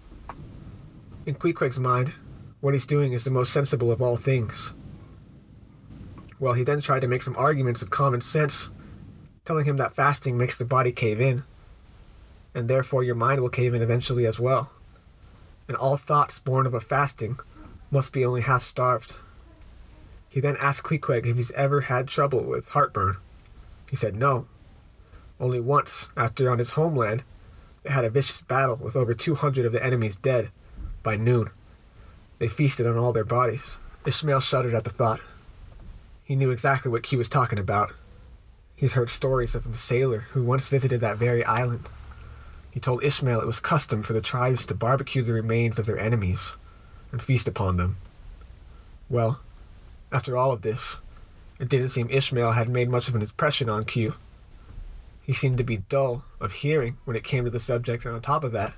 In 1.25 1.35
Queequeg's 1.35 1.79
mind, 1.79 2.13
what 2.61 2.73
he's 2.73 2.85
doing 2.85 3.13
is 3.13 3.23
the 3.23 3.31
most 3.31 3.51
sensible 3.51 3.91
of 3.91 4.01
all 4.01 4.15
things. 4.15 4.73
Well, 6.45 6.53
he 6.53 6.63
then 6.63 6.79
tried 6.79 6.99
to 6.99 7.07
make 7.07 7.23
some 7.23 7.35
arguments 7.37 7.81
of 7.81 7.89
common 7.89 8.21
sense, 8.21 8.69
telling 9.45 9.65
him 9.65 9.77
that 9.77 9.95
fasting 9.95 10.37
makes 10.37 10.59
the 10.59 10.63
body 10.63 10.91
cave 10.91 11.19
in, 11.19 11.43
and 12.53 12.67
therefore 12.67 13.03
your 13.03 13.15
mind 13.15 13.41
will 13.41 13.49
cave 13.49 13.73
in 13.73 13.81
eventually 13.81 14.27
as 14.27 14.39
well. 14.39 14.71
And 15.67 15.75
all 15.75 15.97
thoughts 15.97 16.37
born 16.37 16.67
of 16.67 16.75
a 16.75 16.79
fasting 16.79 17.39
must 17.89 18.13
be 18.13 18.23
only 18.23 18.41
half 18.41 18.61
starved. 18.61 19.15
He 20.29 20.39
then 20.39 20.55
asked 20.61 20.83
Queequeg 20.83 21.25
if 21.25 21.35
he's 21.35 21.49
ever 21.53 21.81
had 21.81 22.07
trouble 22.07 22.43
with 22.43 22.69
heartburn. 22.69 23.15
He 23.89 23.95
said 23.95 24.15
no. 24.15 24.45
Only 25.39 25.59
once, 25.59 26.09
after 26.15 26.51
on 26.51 26.59
his 26.59 26.73
homeland, 26.73 27.23
they 27.81 27.89
had 27.89 28.05
a 28.05 28.11
vicious 28.11 28.41
battle 28.41 28.75
with 28.75 28.95
over 28.95 29.15
200 29.15 29.65
of 29.65 29.71
the 29.71 29.83
enemies 29.83 30.15
dead 30.15 30.51
by 31.01 31.15
noon. 31.15 31.49
They 32.37 32.47
feasted 32.47 32.85
on 32.85 32.99
all 32.99 33.13
their 33.13 33.25
bodies. 33.25 33.79
Ishmael 34.05 34.41
shuddered 34.41 34.75
at 34.75 34.83
the 34.83 34.91
thought. 34.91 35.21
He 36.25 36.35
knew 36.35 36.49
exactly 36.49 36.91
what 36.91 37.03
Q 37.03 37.19
was 37.19 37.29
talking 37.29 37.59
about. 37.59 37.93
He's 38.75 38.93
heard 38.93 39.11
stories 39.11 39.53
of 39.53 39.67
a 39.67 39.77
sailor 39.77 40.21
who 40.31 40.43
once 40.43 40.67
visited 40.67 40.99
that 40.99 41.17
very 41.17 41.45
island. 41.45 41.87
He 42.71 42.79
told 42.79 43.03
Ishmael 43.03 43.39
it 43.39 43.45
was 43.45 43.59
custom 43.59 44.01
for 44.01 44.13
the 44.13 44.21
tribes 44.21 44.65
to 44.65 44.73
barbecue 44.73 45.21
the 45.21 45.33
remains 45.33 45.77
of 45.77 45.85
their 45.85 45.99
enemies 45.99 46.55
and 47.11 47.21
feast 47.21 47.47
upon 47.47 47.77
them. 47.77 47.97
Well, 49.07 49.39
after 50.11 50.35
all 50.35 50.51
of 50.51 50.63
this, 50.63 50.99
it 51.59 51.69
didn't 51.69 51.89
seem 51.89 52.09
Ishmael 52.09 52.53
had 52.53 52.69
made 52.69 52.89
much 52.89 53.07
of 53.07 53.13
an 53.13 53.21
impression 53.21 53.69
on 53.69 53.85
Q. 53.85 54.15
He 55.21 55.31
seemed 55.31 55.59
to 55.59 55.63
be 55.63 55.77
dull 55.77 56.25
of 56.41 56.51
hearing 56.53 56.97
when 57.05 57.15
it 57.15 57.23
came 57.23 57.45
to 57.45 57.51
the 57.51 57.59
subject, 57.59 58.03
and 58.03 58.15
on 58.15 58.21
top 58.21 58.43
of 58.43 58.51
that, 58.51 58.73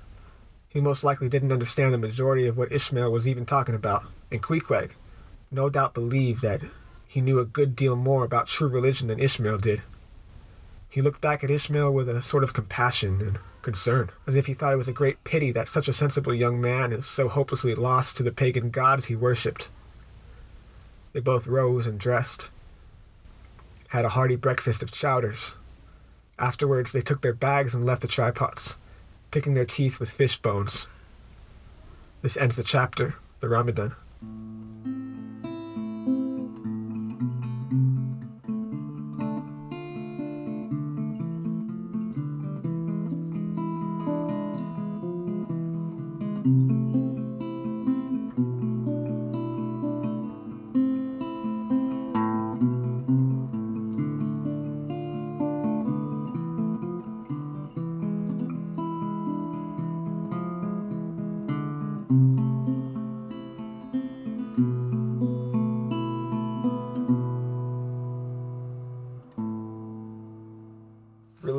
he 0.68 0.80
most 0.82 1.02
likely 1.02 1.30
didn't 1.30 1.52
understand 1.52 1.94
the 1.94 1.98
majority 1.98 2.46
of 2.46 2.58
what 2.58 2.70
Ishmael 2.70 3.10
was 3.10 3.26
even 3.26 3.46
talking 3.46 3.74
about. 3.74 4.04
And 4.30 4.42
Queequeg 4.42 4.90
no 5.50 5.70
doubt 5.70 5.94
believed 5.94 6.42
that 6.42 6.60
he 7.08 7.20
knew 7.20 7.40
a 7.40 7.44
good 7.44 7.74
deal 7.74 7.96
more 7.96 8.24
about 8.24 8.46
true 8.46 8.68
religion 8.68 9.08
than 9.08 9.18
Ishmael 9.18 9.58
did. 9.58 9.82
He 10.88 11.02
looked 11.02 11.20
back 11.20 11.42
at 11.42 11.50
Ishmael 11.50 11.92
with 11.92 12.08
a 12.08 12.22
sort 12.22 12.44
of 12.44 12.54
compassion 12.54 13.20
and 13.20 13.38
concern, 13.62 14.10
as 14.26 14.36
if 14.36 14.46
he 14.46 14.54
thought 14.54 14.74
it 14.74 14.76
was 14.76 14.88
a 14.88 14.92
great 14.92 15.24
pity 15.24 15.50
that 15.50 15.66
such 15.66 15.88
a 15.88 15.92
sensible 15.92 16.32
young 16.32 16.60
man 16.60 16.92
is 16.92 17.04
so 17.04 17.28
hopelessly 17.28 17.74
lost 17.74 18.16
to 18.16 18.22
the 18.22 18.30
pagan 18.30 18.70
gods 18.70 19.06
he 19.06 19.16
worshipped. 19.16 19.70
They 21.12 21.20
both 21.20 21.48
rose 21.48 21.86
and 21.88 21.98
dressed, 21.98 22.48
had 23.88 24.04
a 24.04 24.10
hearty 24.10 24.36
breakfast 24.36 24.82
of 24.82 24.92
chowders, 24.92 25.56
Afterwards, 26.38 26.92
they 26.92 27.00
took 27.00 27.22
their 27.22 27.32
bags 27.32 27.74
and 27.74 27.84
left 27.84 28.02
the 28.02 28.08
Try 28.08 28.30
Pots, 28.30 28.78
picking 29.30 29.54
their 29.54 29.64
teeth 29.64 29.98
with 29.98 30.10
fish 30.10 30.38
bones. 30.38 30.86
This 32.22 32.36
ends 32.36 32.56
the 32.56 32.62
chapter, 32.62 33.16
the 33.40 33.48
Ramadan. 33.48 33.94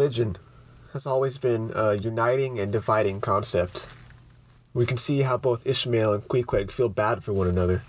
Religion 0.10 0.38
has 0.92 1.06
always 1.06 1.38
been 1.38 1.72
a 1.76 1.94
uniting 1.94 2.60
and 2.60 2.72
dividing 2.72 3.22
concept. 3.22 3.86
We 4.74 4.88
can 4.88 4.98
see 4.98 5.22
how 5.22 5.38
both 5.38 5.68
Ishmael 5.68 6.14
and 6.14 6.28
Queequeg 6.28 6.72
feel 6.72 6.90
bad 6.90 7.24
for 7.24 7.32
one 7.32 7.48
another. 7.48 7.84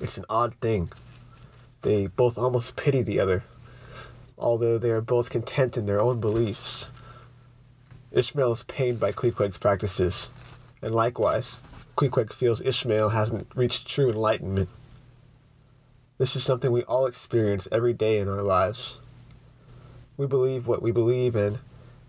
It's 0.00 0.16
an 0.16 0.26
odd 0.30 0.54
thing. 0.60 0.92
They 1.82 2.06
both 2.06 2.38
almost 2.38 2.76
pity 2.76 3.02
the 3.02 3.18
other, 3.18 3.42
although 4.38 4.78
they 4.78 4.90
are 4.90 5.00
both 5.00 5.28
content 5.28 5.76
in 5.76 5.86
their 5.86 6.00
own 6.00 6.20
beliefs. 6.20 6.92
Ishmael 8.12 8.52
is 8.52 8.62
pained 8.62 9.00
by 9.00 9.10
Queequeg's 9.10 9.58
practices, 9.58 10.30
and 10.80 10.94
likewise, 10.94 11.58
Queequeg 11.96 12.32
feels 12.32 12.60
Ishmael 12.60 13.08
hasn't 13.08 13.48
reached 13.56 13.88
true 13.88 14.08
enlightenment. 14.08 14.68
This 16.18 16.36
is 16.36 16.44
something 16.44 16.70
we 16.70 16.84
all 16.84 17.06
experience 17.06 17.66
every 17.72 17.92
day 17.92 18.20
in 18.20 18.28
our 18.28 18.44
lives. 18.44 19.00
We 20.20 20.26
believe 20.26 20.66
what 20.66 20.82
we 20.82 20.90
believe, 20.90 21.34
in, 21.34 21.60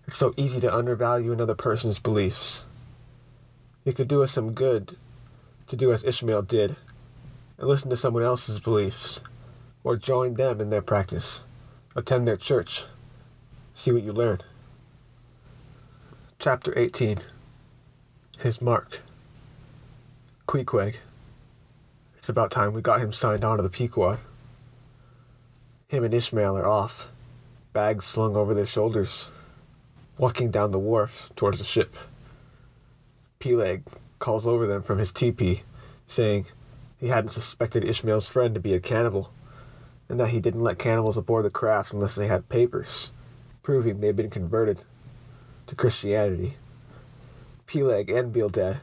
it's 0.06 0.18
so 0.18 0.34
easy 0.36 0.60
to 0.60 0.76
undervalue 0.76 1.32
another 1.32 1.56
person's 1.56 1.98
beliefs. 1.98 2.64
It 3.86 3.96
could 3.96 4.10
do 4.10 4.22
us 4.22 4.34
some 4.34 4.52
good 4.52 4.98
to 5.68 5.78
do 5.78 5.94
as 5.94 6.04
Ishmael 6.04 6.42
did 6.42 6.76
and 7.58 7.70
listen 7.70 7.90
to 7.90 7.96
someone 7.96 8.24
else's 8.24 8.60
beliefs, 8.60 9.22
or 9.86 9.96
join 9.96 10.34
them 10.34 10.60
in 10.60 10.70
their 10.70 10.82
practice, 10.82 11.44
attend 11.96 12.28
their 12.28 12.36
church, 12.36 12.84
see 13.76 13.94
what 13.94 14.04
you 14.04 14.12
learn. 14.12 14.40
Chapter 16.38 16.78
18 16.78 17.20
His 18.40 18.62
Mark 18.62 19.00
Queequeg. 20.50 20.96
It's 22.18 22.28
about 22.28 22.52
time 22.52 22.74
we 22.74 22.82
got 22.82 23.00
him 23.00 23.14
signed 23.14 23.46
on 23.46 23.56
to 23.56 23.64
the 23.64 23.70
Pequod. 23.70 24.20
Him 25.88 26.04
and 26.04 26.14
Ishmael 26.14 26.58
are 26.58 26.68
off 26.68 27.08
bags 27.74 28.06
slung 28.06 28.36
over 28.36 28.54
their 28.54 28.66
shoulders, 28.66 29.30
walking 30.18 30.52
down 30.52 30.72
the 30.72 30.80
wharf 30.80 31.30
towards 31.36 31.58
the 31.58 31.64
ship. 31.64 31.96
Peleg 33.40 33.84
calls 34.20 34.46
over 34.46 34.68
them 34.68 34.82
from 34.82 35.00
his 35.00 35.12
teepee, 35.12 35.64
saying 36.08 36.46
he 36.98 37.08
hadn't 37.08 37.30
suspected 37.30 37.84
Ishmael's 37.84 38.28
friend 38.28 38.54
to 38.54 38.60
be 38.60 38.74
a 38.74 38.80
cannibal, 38.80 39.34
and 40.10 40.20
that 40.20 40.30
he 40.30 40.40
didn't 40.40 40.64
let 40.64 40.78
cannibals 40.78 41.18
aboard 41.18 41.46
the 41.46 41.50
craft 41.50 41.94
unless 41.94 42.16
they 42.16 42.28
had 42.28 42.50
papers, 42.50 43.12
proving 43.64 44.00
they 44.00 44.08
had 44.08 44.16
been 44.16 44.30
converted 44.30 44.84
to 45.68 45.76
Christianity. 45.76 46.58
Peleg 47.66 48.10
and 48.10 48.34
Bildad, 48.34 48.82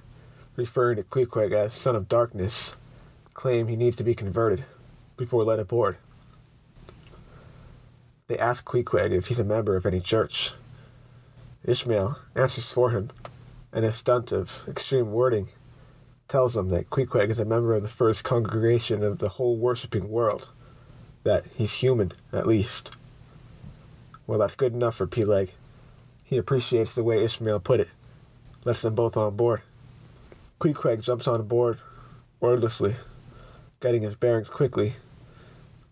referring 0.57 0.97
to 0.97 1.03
Queequeg 1.03 1.53
as 1.53 1.75
son 1.75 1.95
of 1.95 2.09
darkness, 2.09 2.75
claim 3.35 3.69
he 3.69 3.77
needs 3.77 3.97
to 3.97 4.03
be 4.03 4.15
converted 4.15 4.65
before 5.17 5.45
let 5.45 5.61
aboard. 5.61 5.99
They 8.29 8.39
ask 8.39 8.65
Queequeg 8.65 9.11
if 9.13 9.27
he's 9.29 9.39
a 9.39 9.45
member 9.45 9.75
of 9.75 9.87
any 9.87 10.01
church. 10.01 10.53
Ishmael 11.65 12.19
answers 12.35 12.71
for 12.71 12.91
him, 12.91 13.11
and 13.73 13.85
a 13.85 13.93
stunt 13.93 14.33
of 14.33 14.63
extreme 14.69 15.13
wording 15.13 15.49
tells 16.29 16.55
him 16.55 16.69
that 16.69 16.91
Queequeg 16.91 17.31
is 17.31 17.39
a 17.39 17.47
member 17.47 17.75
of 17.75 17.83
the 17.83 17.89
first 17.89 18.25
congregation 18.25 19.03
of 19.03 19.19
the 19.19 19.31
whole 19.31 19.57
worshipping 19.57 20.11
world, 20.11 20.47
that 21.25 21.47
he's 21.57 21.73
human, 21.73 22.13
at 22.31 22.47
least. 22.47 22.91
Well, 24.27 24.39
that's 24.39 24.55
good 24.55 24.75
enough 24.75 24.97
for 24.97 25.07
Peleg. 25.07 25.53
He 26.23 26.37
appreciates 26.37 26.95
the 26.95 27.03
way 27.03 27.25
Ishmael 27.25 27.61
put 27.61 27.81
it, 27.81 27.89
lets 28.63 28.83
them 28.83 28.95
both 28.95 29.17
on 29.17 29.37
board. 29.37 29.63
Queequeg 30.61 31.01
jumps 31.01 31.27
on 31.27 31.47
board, 31.47 31.79
wordlessly, 32.41 32.97
getting 33.81 34.03
his 34.03 34.15
bearings 34.15 34.51
quickly. 34.51 34.97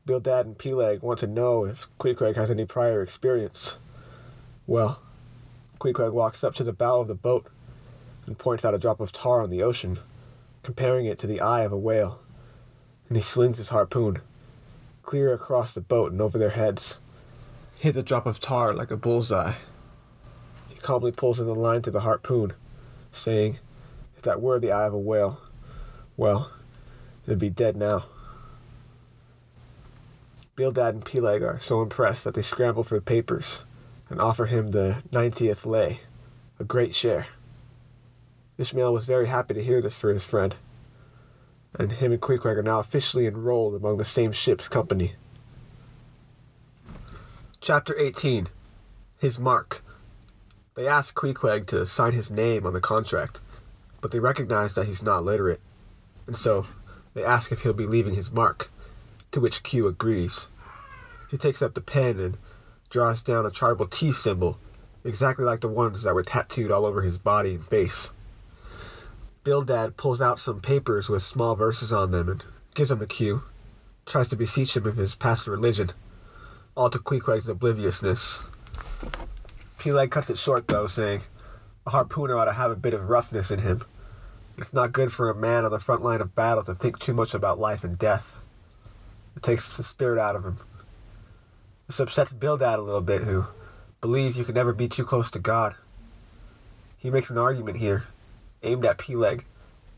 Bildad 0.06 0.46
and 0.46 0.56
Peleg 0.56 1.02
want 1.02 1.18
to 1.20 1.26
know 1.26 1.64
if 1.64 1.88
Queequeg 1.98 2.36
has 2.36 2.50
any 2.50 2.64
prior 2.64 3.02
experience. 3.02 3.76
Well, 4.66 5.02
Queequeg 5.80 6.12
walks 6.12 6.44
up 6.44 6.54
to 6.54 6.64
the 6.64 6.72
bow 6.72 7.00
of 7.00 7.08
the 7.08 7.14
boat 7.14 7.46
and 8.25 8.38
points 8.38 8.64
out 8.64 8.75
a 8.75 8.78
drop 8.78 9.00
of 9.00 9.12
tar 9.12 9.42
on 9.42 9.50
the 9.50 9.62
ocean, 9.62 9.98
comparing 10.62 11.06
it 11.06 11.18
to 11.18 11.26
the 11.26 11.40
eye 11.40 11.62
of 11.62 11.72
a 11.72 11.76
whale, 11.76 12.20
and 13.08 13.16
he 13.16 13.22
slings 13.22 13.58
his 13.58 13.68
harpoon 13.70 14.20
clear 15.06 15.32
across 15.32 15.72
the 15.72 15.80
boat 15.80 16.10
and 16.10 16.20
over 16.20 16.36
their 16.36 16.50
heads. 16.50 16.98
Hit 17.78 17.94
the 17.94 18.02
drop 18.02 18.26
of 18.26 18.40
tar 18.40 18.75
like 18.75 18.90
a 18.90 18.96
bullseye. 18.96 19.54
He 20.68 20.75
calmly 20.76 21.12
pulls 21.12 21.40
in 21.40 21.46
the 21.46 21.54
line 21.54 21.82
to 21.82 21.90
the 21.90 22.00
harpoon, 22.00 22.52
saying, 23.12 23.58
If 24.16 24.22
that 24.22 24.42
were 24.42 24.58
the 24.58 24.72
eye 24.72 24.86
of 24.86 24.94
a 24.94 24.98
whale, 24.98 25.40
well, 26.16 26.50
it'd 27.25 27.38
be 27.38 27.50
dead 27.50 27.76
now. 27.76 28.06
Bildad 30.56 30.94
and 30.94 31.04
Peleg 31.04 31.42
are 31.42 31.60
so 31.60 31.82
impressed 31.82 32.25
that 32.25 32.32
they 32.32 32.40
scramble 32.40 32.82
for 32.82 32.94
the 32.94 33.02
papers 33.02 33.62
and 34.08 34.20
offer 34.20 34.46
him 34.46 34.68
the 34.68 35.02
90th 35.12 35.66
lay, 35.66 36.00
a 36.58 36.64
great 36.64 36.94
share. 36.94 37.26
Ishmael 38.56 38.92
was 38.92 39.04
very 39.04 39.26
happy 39.26 39.52
to 39.52 39.62
hear 39.62 39.82
this 39.82 39.98
for 39.98 40.14
his 40.14 40.25
friend, 40.25 40.54
and 41.78 41.92
him 41.92 42.10
and 42.10 42.22
Queequeg 42.22 42.56
are 42.56 42.62
now 42.62 42.78
officially 42.78 43.26
enrolled 43.26 43.75
among 43.75 43.98
the 43.98 44.04
same 44.04 44.32
ship's 44.32 44.66
company. 44.66 45.14
Chapter 47.60 47.94
18 47.98 48.46
His 49.18 49.38
Mark. 49.38 49.84
They 50.75 50.88
ask 50.88 51.14
Queequeg 51.14 51.66
to 51.66 51.84
sign 51.84 52.12
his 52.12 52.30
name 52.30 52.66
on 52.66 52.72
the 52.72 52.80
contract, 52.80 53.40
but 54.00 54.10
they 54.10 54.20
recognize 54.20 54.75
that 54.75 54.86
he's 54.86 55.02
not 55.02 55.22
literate, 55.22 55.60
and 56.26 56.36
so 56.36 56.64
they 57.12 57.25
ask 57.25 57.52
if 57.52 57.60
he'll 57.60 57.75
be 57.75 57.86
leaving 57.86 58.14
his 58.14 58.32
mark, 58.32 58.70
to 59.33 59.40
which 59.40 59.62
Q 59.62 59.87
agrees. 59.87 60.49
He 61.30 61.37
takes 61.37 61.62
up 61.62 61.75
the 61.75 61.80
pen 61.80 62.18
and 62.18 62.38
draws 62.90 63.23
down 63.23 63.47
a 63.47 63.50
tribal 63.50 63.87
T 63.87 64.12
symbol, 64.12 64.59
exactly 65.04 65.45
like 65.45 65.61
the 65.61 65.68
ones 65.68 66.02
that 66.02 66.14
were 66.14 66.23
tattooed 66.23 66.71
all 66.71 66.87
over 66.87 67.02
his 67.02 67.18
body 67.18 67.54
and 67.54 67.64
face. 67.64 68.11
Bildad 69.45 69.97
pulls 69.97 70.21
out 70.21 70.40
some 70.40 70.61
papers 70.61 71.09
with 71.09 71.23
small 71.23 71.54
verses 71.54 71.92
on 71.92 72.11
them 72.11 72.28
and 72.28 72.45
gives 72.75 72.88
them 72.88 72.99
to 72.99 73.06
Q, 73.06 73.45
tries 74.04 74.28
to 74.28 74.37
beseech 74.37 74.76
him 74.76 74.87
of 74.87 74.97
his 74.97 75.14
past 75.14 75.47
religion, 75.47 75.90
all 76.76 76.90
to 76.90 76.99
Queequeg's 76.99 77.49
obliviousness. 77.49 78.45
Peleg 79.78 80.11
cuts 80.11 80.30
it 80.30 80.38
short, 80.38 80.66
though, 80.66 80.87
saying, 80.87 81.23
A 81.87 81.90
harpooner 81.90 82.37
ought 82.37 82.47
to 82.47 82.52
have 82.52 82.71
a 82.71 82.76
bit 82.76 82.95
of 82.95 83.09
roughness 83.09 83.50
in 83.50 83.61
him. 83.61 83.83
It's 84.59 84.73
not 84.73 84.92
good 84.92 85.12
for 85.12 85.30
a 85.30 85.35
man 85.35 85.64
on 85.64 85.71
the 85.71 85.78
front 85.78 86.02
line 86.02 86.21
of 86.21 86.35
battle 86.35 86.64
to 86.64 86.75
think 86.75 86.99
too 86.99 87.14
much 87.14 87.35
about 87.35 87.59
life 87.59 87.85
and 87.85 87.99
death. 87.99 88.35
It 89.37 89.43
takes 89.43 89.76
the 89.76 89.85
spirit 89.85 90.19
out 90.19 90.35
of 90.35 90.45
him. 90.45 90.57
This 91.87 92.00
upsets 92.00 92.33
Bildad 92.33 92.78
a 92.78 92.83
little 92.83 93.00
bit, 93.00 93.23
who 93.23 93.45
believes 94.00 94.38
you 94.38 94.45
can 94.45 94.55
never 94.55 94.73
be 94.73 94.88
too 94.88 95.05
close 95.05 95.31
to 95.31 95.38
God. 95.38 95.75
He 96.97 97.11
makes 97.11 97.31
an 97.31 97.38
argument 97.38 97.76
here, 97.76 98.05
aimed 98.62 98.85
at 98.85 98.99
Peleg, 98.99 99.45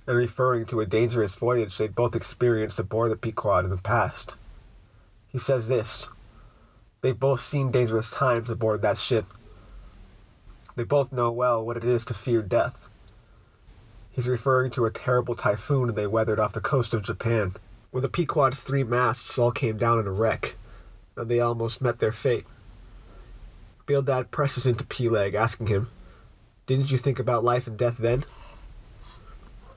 and 0.06 0.16
referring 0.16 0.66
to 0.66 0.80
a 0.80 0.86
dangerous 0.86 1.34
voyage 1.34 1.78
they'd 1.78 1.94
both 1.94 2.16
experienced 2.16 2.78
aboard 2.78 3.10
the 3.10 3.16
Pequod 3.16 3.64
in 3.64 3.70
the 3.70 3.76
past. 3.76 4.34
He 5.28 5.38
says 5.38 5.68
this 5.68 6.08
They've 7.00 7.18
both 7.18 7.40
seen 7.40 7.70
dangerous 7.70 8.10
times 8.10 8.50
aboard 8.50 8.82
that 8.82 8.98
ship. 8.98 9.26
They 10.74 10.84
both 10.84 11.12
know 11.12 11.30
well 11.30 11.64
what 11.64 11.76
it 11.76 11.84
is 11.84 12.04
to 12.06 12.14
fear 12.14 12.42
death. 12.42 12.88
He's 14.10 14.28
referring 14.28 14.72
to 14.72 14.84
a 14.84 14.90
terrible 14.90 15.36
typhoon 15.36 15.94
they 15.94 16.06
weathered 16.06 16.40
off 16.40 16.52
the 16.52 16.60
coast 16.60 16.92
of 16.92 17.04
Japan, 17.04 17.52
where 17.90 18.00
the 18.00 18.08
Pequod's 18.08 18.62
three 18.62 18.84
masts 18.84 19.38
all 19.38 19.50
came 19.50 19.76
down 19.76 19.98
in 19.98 20.06
a 20.06 20.12
wreck, 20.12 20.54
and 21.16 21.30
they 21.30 21.40
almost 21.40 21.82
met 21.82 21.98
their 21.98 22.12
fate. 22.12 22.46
Bildad 23.86 24.30
presses 24.30 24.66
into 24.66 24.84
Peleg, 24.84 25.34
asking 25.34 25.68
him, 25.68 25.88
Didn't 26.66 26.90
you 26.90 26.98
think 26.98 27.18
about 27.18 27.44
life 27.44 27.66
and 27.66 27.78
death 27.78 27.96
then? 27.96 28.24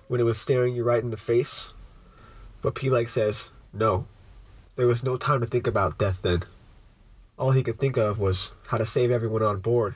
When 0.07 0.19
it 0.19 0.25
was 0.25 0.37
staring 0.37 0.75
you 0.75 0.83
right 0.83 1.01
in 1.01 1.11
the 1.11 1.17
face? 1.17 1.73
But 2.61 2.75
Peleg 2.75 3.09
says, 3.09 3.51
No. 3.71 4.07
There 4.75 4.87
was 4.87 5.03
no 5.03 5.15
time 5.15 5.39
to 5.39 5.45
think 5.45 5.67
about 5.67 5.97
death 5.97 6.19
then. 6.21 6.41
All 7.37 7.51
he 7.51 7.63
could 7.63 7.79
think 7.79 7.97
of 7.97 8.19
was 8.19 8.51
how 8.67 8.77
to 8.77 8.85
save 8.85 9.11
everyone 9.11 9.41
on 9.41 9.59
board, 9.59 9.95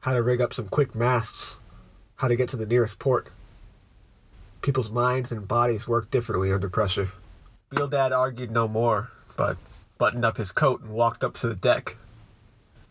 how 0.00 0.14
to 0.14 0.22
rig 0.22 0.40
up 0.40 0.54
some 0.54 0.66
quick 0.66 0.94
masts, 0.94 1.56
how 2.16 2.28
to 2.28 2.36
get 2.36 2.48
to 2.50 2.56
the 2.56 2.66
nearest 2.66 2.98
port. 2.98 3.28
People's 4.62 4.90
minds 4.90 5.30
and 5.30 5.46
bodies 5.46 5.86
work 5.86 6.10
differently 6.10 6.52
under 6.52 6.68
pressure. 6.68 7.12
Bildad 7.70 8.12
argued 8.12 8.50
no 8.50 8.66
more, 8.66 9.12
but 9.36 9.56
buttoned 9.96 10.24
up 10.24 10.38
his 10.38 10.50
coat 10.50 10.82
and 10.82 10.90
walked 10.90 11.22
up 11.22 11.36
to 11.38 11.48
the 11.48 11.54
deck. 11.54 11.96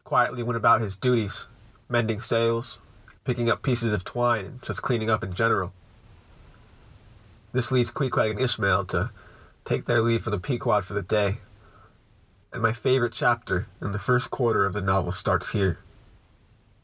Quietly 0.05 0.41
went 0.41 0.55
about 0.55 0.79
his 0.79 0.95
duties, 0.95 1.47
mending 1.89 2.21
sails, 2.21 2.79
picking 3.25 3.49
up 3.49 3.61
pieces 3.61 3.91
of 3.91 4.05
twine, 4.05 4.45
and 4.45 4.63
just 4.63 4.81
cleaning 4.81 5.09
up 5.09 5.21
in 5.21 5.33
general. 5.33 5.73
This 7.51 7.73
leaves 7.73 7.91
Queequeg 7.91 8.31
and 8.31 8.39
Ishmael 8.39 8.85
to 8.85 9.11
take 9.65 9.83
their 9.83 10.01
leave 10.01 10.23
from 10.23 10.31
the 10.31 10.39
Pequod 10.39 10.85
for 10.85 10.93
the 10.93 11.01
day. 11.01 11.39
And 12.53 12.61
my 12.61 12.71
favorite 12.71 13.13
chapter 13.13 13.67
in 13.81 13.91
the 13.91 13.99
first 13.99 14.31
quarter 14.31 14.65
of 14.65 14.73
the 14.73 14.81
novel 14.81 15.11
starts 15.11 15.49
here. 15.49 15.79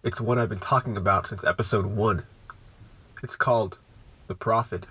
It's 0.04 0.20
one 0.20 0.38
I've 0.38 0.50
been 0.50 0.60
talking 0.60 0.98
about 0.98 1.28
since 1.28 1.46
episode 1.46 1.86
1. 1.86 2.24
It's 3.24 3.38
called 3.38 3.78
The 4.28 4.36
Prophet, 4.36 4.86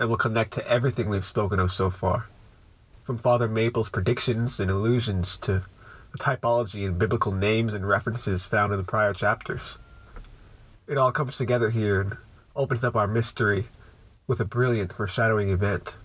and 0.00 0.08
will 0.08 0.16
connect 0.16 0.52
to 0.54 0.66
everything 0.66 1.10
we've 1.10 1.26
spoken 1.26 1.60
of 1.60 1.70
so 1.70 1.90
far. 1.90 2.26
From 3.04 3.18
Father 3.18 3.46
Mapple's 3.46 3.90
predictions 3.90 4.58
and 4.58 4.70
allusions 4.70 5.36
to 5.42 5.64
the 6.12 6.18
typology 6.18 6.86
and 6.86 6.98
biblical 6.98 7.32
names 7.32 7.74
and 7.74 7.86
references 7.86 8.46
found 8.46 8.72
in 8.72 8.80
the 8.80 8.86
prior 8.86 9.12
chapters. 9.12 9.76
It 10.88 10.96
all 10.96 11.12
comes 11.12 11.36
together 11.36 11.68
here 11.68 12.00
and 12.00 12.16
opens 12.56 12.82
up 12.82 12.96
our 12.96 13.06
mystery 13.06 13.68
with 14.26 14.40
a 14.40 14.46
brilliant 14.46 14.90
foreshadowing 14.90 15.50
event. 15.50 15.98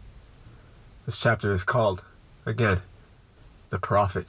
This 1.06 1.18
chapter 1.18 1.54
is 1.54 1.64
called, 1.64 2.04
again, 2.46 2.82
The 3.70 3.80
Prophet. 3.80 4.28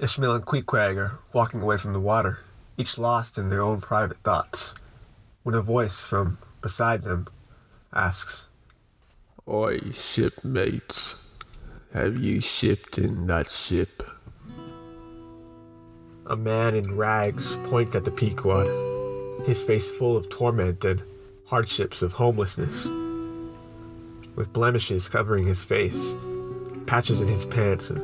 Ishmael 0.00 0.34
and 0.34 0.44
Queequeg 0.44 0.98
are 0.98 1.18
walking 1.32 1.62
away 1.62 1.76
from 1.76 1.92
the 1.92 2.00
water, 2.00 2.40
each 2.76 2.98
lost 2.98 3.38
in 3.38 3.48
their 3.48 3.62
own 3.62 3.80
private 3.80 4.18
thoughts, 4.24 4.74
when 5.44 5.54
a 5.54 5.62
voice 5.62 6.00
from 6.00 6.38
beside 6.60 7.02
them 7.02 7.28
asks, 7.98 8.46
Oi, 9.48 9.80
shipmates. 9.92 11.16
Have 11.92 12.16
you 12.16 12.40
shipped 12.40 12.96
in 12.96 13.26
that 13.26 13.50
ship? 13.50 14.04
A 16.26 16.36
man 16.36 16.76
in 16.76 16.96
rags 16.96 17.56
points 17.64 17.96
at 17.96 18.04
the 18.04 18.12
Pequod, 18.12 18.68
his 19.46 19.64
face 19.64 19.90
full 19.98 20.16
of 20.16 20.28
torment 20.28 20.84
and 20.84 21.02
hardships 21.46 22.00
of 22.02 22.12
homelessness. 22.12 22.86
With 24.36 24.52
blemishes 24.52 25.08
covering 25.08 25.44
his 25.44 25.64
face, 25.64 26.14
patches 26.86 27.20
in 27.20 27.26
his 27.26 27.44
pants, 27.44 27.90
and 27.90 27.98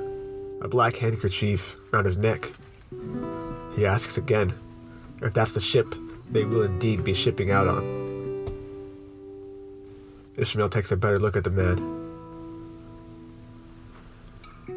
a 0.60 0.66
black 0.66 0.96
handkerchief 0.96 1.76
around 1.92 2.06
his 2.06 2.18
neck. 2.18 2.50
He 3.76 3.86
asks 3.86 4.18
again 4.18 4.54
if 5.22 5.34
that's 5.34 5.52
the 5.52 5.60
ship 5.60 5.94
they 6.32 6.44
will 6.44 6.64
indeed 6.64 7.04
be 7.04 7.14
shipping 7.14 7.52
out 7.52 7.68
on. 7.68 8.03
Ishmael 10.36 10.68
takes 10.68 10.90
a 10.90 10.96
better 10.96 11.20
look 11.20 11.36
at 11.36 11.44
the 11.44 11.50
man. 11.50 12.02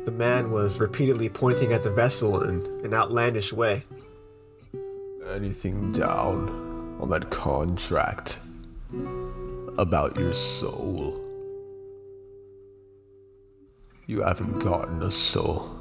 The 0.05 0.11
man 0.11 0.51
was 0.51 0.79
repeatedly 0.79 1.29
pointing 1.29 1.73
at 1.73 1.83
the 1.83 1.89
vessel 1.89 2.43
in 2.43 2.61
an 2.85 2.93
outlandish 2.93 3.51
way. 3.51 3.83
Anything 5.33 5.91
down 5.91 6.97
on 7.01 7.09
that 7.09 7.29
contract 7.31 8.37
about 9.77 10.15
your 10.17 10.33
soul? 10.33 11.23
You 14.05 14.21
haven't 14.21 14.59
gotten 14.59 15.01
a 15.01 15.11
soul. 15.11 15.75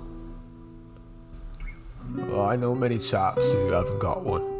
Well, 2.14 2.42
I 2.42 2.56
know 2.56 2.74
many 2.74 2.98
chaps 2.98 3.52
who 3.52 3.70
haven't 3.70 3.98
got 3.98 4.24
one. 4.24 4.54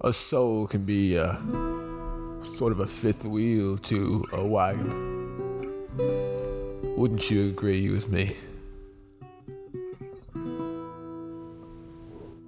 A 0.00 0.12
soul 0.12 0.66
can 0.66 0.84
be 0.84 1.16
a 1.16 1.38
sort 2.56 2.72
of 2.72 2.80
a 2.80 2.86
fifth 2.86 3.24
wheel 3.24 3.78
to 3.78 4.24
a 4.32 4.44
wagon. 4.44 5.88
Wouldn't 6.96 7.30
you 7.30 7.48
agree 7.48 7.90
with 7.90 8.12
me? 8.12 8.36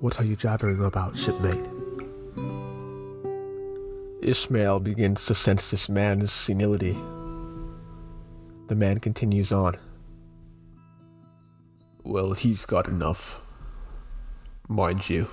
What 0.00 0.20
are 0.20 0.24
you 0.24 0.36
jabbering 0.36 0.84
about, 0.84 1.16
shipmate? 1.16 1.66
Ishmael 4.20 4.80
begins 4.80 5.26
to 5.26 5.34
sense 5.34 5.70
this 5.70 5.88
man's 5.88 6.32
senility. 6.32 6.96
The 8.68 8.74
man 8.74 9.00
continues 9.00 9.52
on. 9.52 9.76
Well, 12.02 12.32
he's 12.32 12.64
got 12.64 12.86
enough, 12.86 13.44
mind 14.68 15.08
you, 15.08 15.28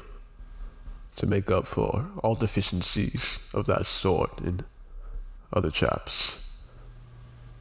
to 1.18 1.26
make 1.26 1.52
up 1.52 1.68
for 1.68 2.08
all 2.24 2.36
deficiencies 2.36 3.40
of 3.54 3.66
that 3.68 3.86
sort 3.86 4.40
in 4.40 4.62
other 5.54 5.72
chaps. 5.72 6.38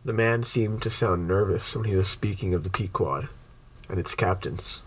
The 0.04 0.12
man 0.12 0.44
seemed 0.44 0.82
to 0.82 0.90
sound 0.90 1.28
nervous 1.28 1.76
when 1.76 1.84
he 1.84 1.94
was 1.94 2.08
speaking 2.08 2.54
of 2.54 2.64
the 2.64 2.70
Pequod 2.70 3.28
and 3.88 3.98
its 3.98 4.14
captains. 4.14 4.82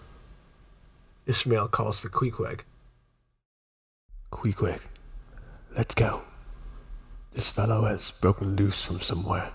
Ishmael 1.28 1.68
calls 1.68 2.00
for 2.00 2.10
Queequeg. 2.10 2.62
Queequeg, 4.32 4.80
let's 5.76 5.94
go. 5.94 6.24
This 7.34 7.50
fellow 7.50 7.86
has 7.86 8.12
broken 8.12 8.56
loose 8.56 8.84
from 8.84 9.00
somewhere. 9.00 9.52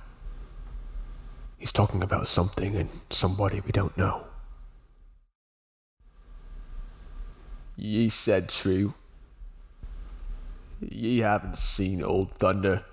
He's 1.59 1.73
talking 1.73 2.03
about 2.03 2.29
something 2.29 2.77
and 2.77 2.89
somebody 2.89 3.61
we 3.61 3.73
don't 3.73 3.97
know. 3.97 4.28
Ye 7.81 8.09
said 8.09 8.49
true. 8.49 8.95
Ye 10.81 11.21
haven't 11.21 11.59
seen 11.59 12.03
Old 12.03 12.33
Thunder, 12.33 12.85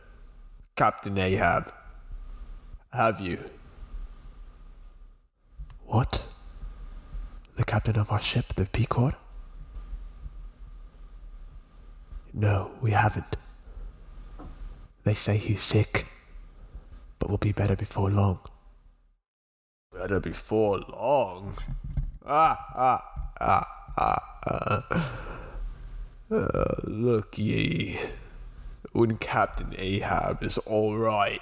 Captain 0.76 1.18
Ahab, 1.18 1.74
have 2.94 3.20
you? 3.20 3.40
What? 5.88 6.22
The 7.56 7.64
captain 7.64 7.98
of 7.98 8.12
our 8.12 8.22
ship, 8.22 8.54
the 8.56 8.68
Pequod? 8.68 9.16
No, 12.32 12.70
we 12.80 12.92
haven't. 12.92 13.36
They 15.04 15.16
say 15.16 15.38
he's 15.38 15.64
sick, 15.64 16.06
but 17.18 17.32
will 17.32 17.40
be 17.40 17.54
better 17.54 17.76
before 17.76 18.12
long. 18.12 18.40
Better 19.92 20.20
before 20.20 20.78
long? 20.78 21.56
Ah, 22.24 22.68
ah, 22.76 22.76
ah, 22.76 23.04
ah. 23.42 23.68
ah. 23.68 23.85
Uh, 23.98 24.82
look 26.84 27.38
ye, 27.38 28.00
when 28.92 29.18
Captain 29.18 29.74
Ahab 29.78 30.44
is 30.44 30.58
all 30.60 30.98
right, 30.98 31.42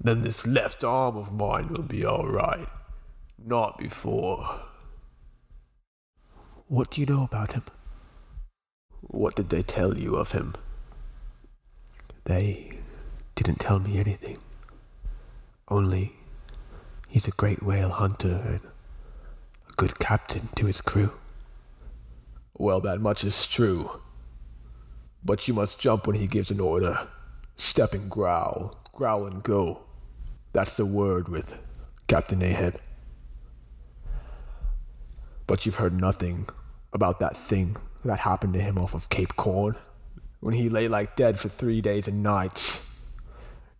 then 0.00 0.22
this 0.22 0.46
left 0.46 0.84
arm 0.84 1.16
of 1.16 1.34
mine 1.34 1.68
will 1.68 1.82
be 1.82 2.04
all 2.04 2.28
right. 2.28 2.68
Not 3.44 3.78
before. 3.78 4.60
What 6.68 6.90
do 6.90 7.00
you 7.00 7.06
know 7.06 7.24
about 7.24 7.52
him? 7.54 7.62
What 9.00 9.34
did 9.36 9.48
they 9.48 9.62
tell 9.62 9.96
you 9.96 10.16
of 10.16 10.32
him? 10.32 10.54
They 12.24 12.78
didn't 13.34 13.60
tell 13.60 13.78
me 13.78 13.98
anything. 13.98 14.38
Only 15.68 16.12
he's 17.08 17.26
a 17.26 17.32
great 17.32 17.62
whale 17.62 17.90
hunter 17.90 18.42
and 18.46 18.60
a 19.68 19.72
good 19.76 19.98
captain 19.98 20.48
to 20.56 20.66
his 20.66 20.80
crew. 20.80 21.12
Well, 22.58 22.80
that 22.80 23.00
much 23.00 23.22
is 23.22 23.46
true. 23.46 24.00
But 25.24 25.46
you 25.46 25.54
must 25.54 25.78
jump 25.78 26.08
when 26.08 26.16
he 26.16 26.26
gives 26.26 26.50
an 26.50 26.58
order. 26.58 27.06
Step 27.56 27.94
and 27.94 28.10
growl, 28.10 28.74
growl 28.92 29.26
and 29.26 29.42
go. 29.42 29.84
That's 30.52 30.74
the 30.74 30.84
word 30.84 31.28
with 31.28 31.56
Captain 32.08 32.42
Ahab. 32.42 32.80
But 35.46 35.64
you've 35.64 35.76
heard 35.76 35.98
nothing 35.98 36.46
about 36.92 37.20
that 37.20 37.36
thing 37.36 37.76
that 38.04 38.20
happened 38.20 38.54
to 38.54 38.60
him 38.60 38.76
off 38.76 38.92
of 38.92 39.08
Cape 39.08 39.32
Horn 39.38 39.76
when 40.40 40.54
he 40.54 40.68
lay 40.68 40.88
like 40.88 41.14
dead 41.14 41.38
for 41.38 41.48
three 41.48 41.80
days 41.80 42.08
and 42.08 42.22
nights. 42.22 42.84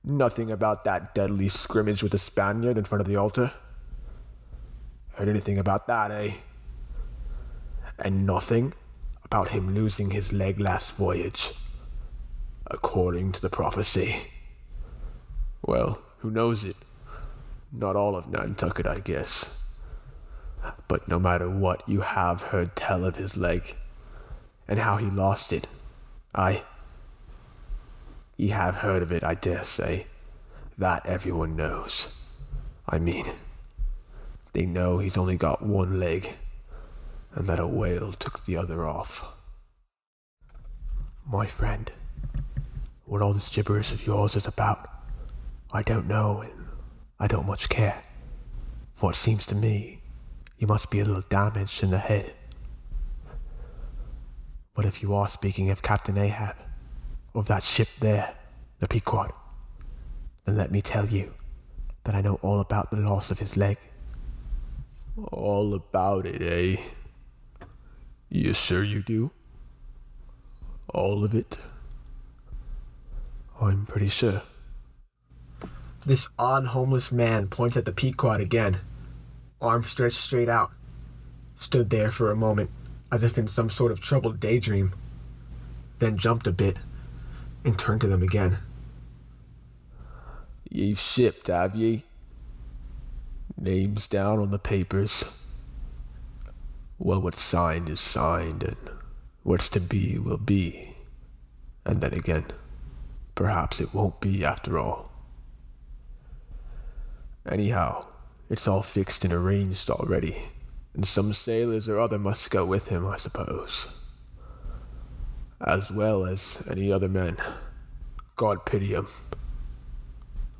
Nothing 0.04 0.52
about 0.52 0.84
that 0.84 1.14
deadly 1.14 1.48
scrimmage 1.48 2.02
with 2.02 2.12
the 2.12 2.18
Spaniard 2.18 2.78
in 2.78 2.84
front 2.84 3.00
of 3.00 3.08
the 3.08 3.16
altar. 3.16 3.52
Heard 5.14 5.28
anything 5.28 5.58
about 5.58 5.88
that, 5.88 6.12
eh? 6.12 6.34
And 7.98 8.26
nothing 8.26 8.74
about 9.24 9.48
him 9.48 9.74
losing 9.74 10.10
his 10.10 10.32
leg 10.32 10.60
last 10.60 10.94
voyage, 10.94 11.52
according 12.66 13.32
to 13.32 13.40
the 13.40 13.50
prophecy. 13.50 14.30
Well, 15.62 16.00
who 16.18 16.30
knows 16.30 16.64
it? 16.64 16.76
Not 17.72 17.96
all 17.96 18.16
of 18.16 18.30
Nantucket, 18.30 18.86
I 18.86 19.00
guess. 19.00 19.54
But 20.86 21.08
no 21.08 21.18
matter 21.18 21.50
what, 21.50 21.82
you 21.88 22.00
have 22.00 22.42
heard 22.42 22.74
tell 22.74 23.04
of 23.04 23.16
his 23.16 23.36
leg, 23.36 23.74
and 24.66 24.78
how 24.78 24.96
he 24.96 25.06
lost 25.06 25.52
it. 25.52 25.66
I. 26.34 26.62
Ye 28.36 28.48
have 28.48 28.76
heard 28.76 29.02
of 29.02 29.12
it, 29.12 29.24
I 29.24 29.34
dare 29.34 29.64
say. 29.64 30.06
That 30.78 31.04
everyone 31.04 31.56
knows. 31.56 32.08
I 32.88 32.98
mean, 32.98 33.24
they 34.52 34.64
know 34.64 34.98
he's 34.98 35.16
only 35.16 35.36
got 35.36 35.62
one 35.62 35.98
leg, 35.98 36.36
and 37.38 37.46
that 37.46 37.60
a 37.60 37.66
whale 37.68 38.12
took 38.14 38.44
the 38.44 38.56
other 38.56 38.84
off. 38.84 39.24
My 41.24 41.46
friend, 41.46 41.92
what 43.04 43.22
all 43.22 43.32
this 43.32 43.48
gibberish 43.48 43.92
of 43.92 44.04
yours 44.04 44.34
is 44.34 44.48
about, 44.48 44.88
I 45.72 45.84
don't 45.84 46.08
know, 46.08 46.40
and 46.40 46.66
I 47.20 47.28
don't 47.28 47.46
much 47.46 47.68
care. 47.68 48.02
For 48.96 49.12
it 49.12 49.16
seems 49.16 49.46
to 49.46 49.54
me 49.54 50.02
you 50.58 50.66
must 50.66 50.90
be 50.90 50.98
a 50.98 51.04
little 51.04 51.22
damaged 51.30 51.84
in 51.84 51.90
the 51.92 51.98
head. 51.98 52.34
But 54.74 54.84
if 54.84 55.00
you 55.00 55.14
are 55.14 55.28
speaking 55.28 55.70
of 55.70 55.80
Captain 55.80 56.18
Ahab, 56.18 56.56
of 57.36 57.46
that 57.46 57.62
ship 57.62 57.88
there, 58.00 58.34
the 58.80 58.88
Pequod, 58.88 59.30
then 60.44 60.56
let 60.56 60.72
me 60.72 60.82
tell 60.82 61.06
you 61.06 61.32
that 62.02 62.16
I 62.16 62.20
know 62.20 62.40
all 62.42 62.58
about 62.58 62.90
the 62.90 62.96
loss 62.96 63.30
of 63.30 63.38
his 63.38 63.56
leg. 63.56 63.78
All 65.30 65.72
about 65.74 66.26
it, 66.26 66.42
eh? 66.42 66.82
You 68.30 68.52
sure 68.52 68.84
you 68.84 69.02
do? 69.02 69.30
All 70.92 71.24
of 71.24 71.34
it? 71.34 71.56
I'm 73.60 73.86
pretty 73.86 74.08
sure. 74.10 74.42
This 76.04 76.28
odd 76.38 76.66
homeless 76.66 77.10
man 77.10 77.48
points 77.48 77.76
at 77.76 77.84
the 77.84 77.92
Pequod 77.92 78.40
again, 78.40 78.78
arm 79.60 79.82
stretched 79.82 80.16
straight 80.16 80.48
out, 80.48 80.70
stood 81.56 81.90
there 81.90 82.10
for 82.10 82.30
a 82.30 82.36
moment 82.36 82.70
as 83.10 83.22
if 83.22 83.38
in 83.38 83.48
some 83.48 83.70
sort 83.70 83.90
of 83.90 84.00
troubled 84.00 84.38
daydream, 84.38 84.92
then 85.98 86.16
jumped 86.16 86.46
a 86.46 86.52
bit 86.52 86.76
and 87.64 87.78
turned 87.78 88.00
to 88.02 88.06
them 88.06 88.22
again. 88.22 88.58
Ye've 90.70 91.00
shipped, 91.00 91.46
have 91.46 91.74
ye? 91.74 92.04
Names 93.56 94.06
down 94.06 94.38
on 94.38 94.50
the 94.50 94.58
papers. 94.58 95.24
Well, 96.98 97.20
what's 97.20 97.40
signed 97.40 97.88
is 97.88 98.00
signed, 98.00 98.62
and 98.62 98.76
what's 99.42 99.68
to 99.70 99.80
be 99.80 100.18
will 100.18 100.36
be. 100.36 100.94
And 101.84 102.00
then 102.00 102.12
again, 102.12 102.46
perhaps 103.34 103.80
it 103.80 103.94
won't 103.94 104.20
be 104.20 104.44
after 104.44 104.78
all. 104.78 105.10
Anyhow, 107.48 108.06
it's 108.50 108.68
all 108.68 108.82
fixed 108.82 109.24
and 109.24 109.32
arranged 109.32 109.88
already 109.88 110.48
and 110.98 111.06
some 111.06 111.32
sailors 111.32 111.88
or 111.88 112.00
other 112.00 112.18
must 112.18 112.50
go 112.50 112.64
with 112.64 112.88
him, 112.88 113.06
I 113.06 113.18
suppose. 113.18 113.86
As 115.60 115.92
well 115.92 116.26
as 116.26 116.60
any 116.68 116.90
other 116.90 117.08
men. 117.08 117.36
God 118.34 118.66
pity 118.66 118.96
'em. 118.96 119.06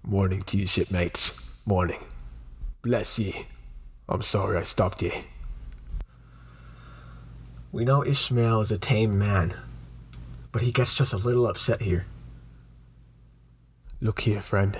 Morning 0.04 0.42
to 0.42 0.56
you, 0.56 0.68
shipmates. 0.68 1.42
Morning. 1.66 2.04
Bless 2.82 3.18
ye. 3.18 3.46
I'm 4.08 4.22
sorry 4.22 4.58
I 4.58 4.62
stopped 4.62 5.02
ye. 5.02 5.24
We 7.70 7.84
know 7.84 8.02
Ishmael 8.02 8.62
is 8.62 8.72
a 8.72 8.78
tame 8.78 9.18
man, 9.18 9.54
but 10.52 10.62
he 10.62 10.72
gets 10.72 10.94
just 10.94 11.12
a 11.12 11.18
little 11.18 11.46
upset 11.46 11.82
here. 11.82 12.06
Look 14.00 14.20
here, 14.20 14.40
friend. 14.40 14.78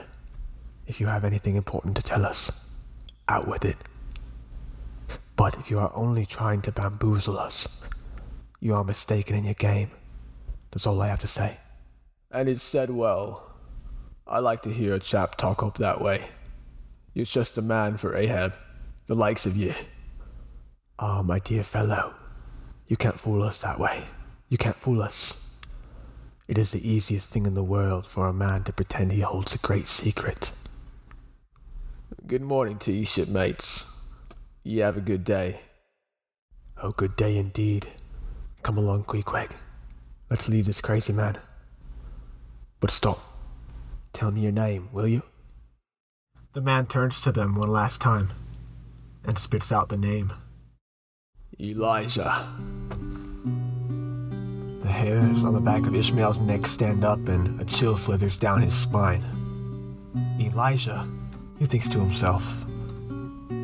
If 0.87 0.99
you 0.99 1.07
have 1.07 1.23
anything 1.23 1.57
important 1.57 1.97
to 1.97 2.03
tell 2.03 2.25
us, 2.25 2.51
out 3.29 3.47
with 3.47 3.67
it. 3.67 3.77
But 5.37 5.57
if 5.59 5.71
you 5.71 5.79
are 5.79 5.93
only 5.95 6.25
trying 6.25 6.63
to 6.63 6.73
bamboozle 6.73 7.39
us, 7.39 7.69
you 8.59 8.75
are 8.75 8.85
mistaken 8.85 9.37
in 9.37 9.45
your 9.45 9.55
game. 9.55 9.91
That's 10.71 10.87
all 10.87 11.03
I 11.03 11.09
have 11.09 11.21
to 11.21 11.27
say. 11.27 11.59
And 12.31 12.49
it's 12.49 12.63
said 12.63 12.91
well. 12.91 13.53
I 14.27 14.39
like 14.39 14.63
to 14.63 14.73
hear 14.73 14.95
a 14.95 14.99
chap 14.99 15.37
talk 15.37 15.63
up 15.63 15.77
that 15.77 16.01
way. 16.01 16.29
You're 17.13 17.27
just 17.27 17.59
a 17.59 17.63
man 17.63 17.99
for 17.99 18.17
Ahab, 18.17 18.55
the 19.07 19.15
likes 19.15 19.45
of 19.45 19.57
ye. 19.57 19.75
Ah, 20.99 21.19
oh, 21.19 21.23
my 21.23 21.39
dear 21.39 21.63
fellow, 21.63 22.15
you 22.89 22.97
can't 22.97 23.21
fool 23.21 23.43
us 23.43 23.61
that 23.61 23.79
way. 23.79 24.05
You 24.49 24.59
can't 24.59 24.77
fool 24.77 25.01
us. 25.01 25.35
It 26.49 26.59
is 26.59 26.73
the 26.73 26.87
easiest 26.87 27.31
thing 27.31 27.47
in 27.47 27.55
the 27.55 27.63
world 27.63 28.07
for 28.07 28.27
a 28.27 28.33
man 28.33 28.65
to 28.65 28.73
pretend 28.73 29.13
he 29.13 29.21
holds 29.21 29.55
a 29.55 29.59
great 29.59 29.87
secret. 29.87 30.51
Good 32.27 32.43
morning 32.43 32.79
to 32.81 32.93
you, 32.93 33.07
shipmates. 33.07 33.87
You 34.65 34.83
have 34.83 34.97
a 34.97 35.03
good 35.03 35.25
day. 35.25 35.61
Oh, 36.83 36.91
good 36.91 37.17
day 37.17 37.37
indeed, 37.37 37.87
Come 38.63 38.77
along, 38.77 39.05
Queequeg. 39.05 39.53
Let's 40.31 40.49
leave 40.49 40.67
this 40.67 40.81
crazy 40.81 41.13
man. 41.13 41.39
But 42.81 42.91
stop. 42.91 43.21
Tell 44.13 44.31
me 44.31 44.43
your 44.43 44.53
name, 44.53 44.89
will 44.93 45.07
you? 45.07 45.23
The 46.53 46.61
man 46.61 46.87
turns 46.87 47.21
to 47.23 47.33
them 47.33 47.55
one 47.55 47.71
last 47.71 48.01
time 48.01 48.31
and 49.25 49.39
spits 49.39 49.71
out 49.71 49.89
the 49.89 49.97
name. 49.97 50.33
Elijah. 51.61 52.47
The 54.81 54.89
hairs 54.89 55.43
on 55.43 55.55
the 55.55 55.61
back 55.61 55.87
of 55.87 55.95
Ishmael's 55.97 56.39
neck 56.39 56.67
stand 56.67 57.05
up 57.05 57.27
and 57.27 57.61
a 57.61 57.65
chill 57.65 57.97
slithers 57.97 58.37
down 58.37 58.63
his 58.63 58.73
spine. 58.73 59.25
Elijah, 60.41 61.05
he 61.59 61.67
thinks 61.67 61.89
to 61.89 61.99
himself. 61.99 62.65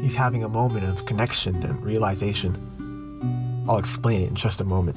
He's 0.02 0.16
having 0.16 0.42
a 0.42 0.48
moment 0.48 0.86
of 0.86 1.06
connection 1.06 1.62
and 1.62 1.80
realization. 1.84 3.64
I'll 3.68 3.78
explain 3.78 4.22
it 4.22 4.28
in 4.30 4.34
just 4.34 4.60
a 4.60 4.64
moment. 4.64 4.96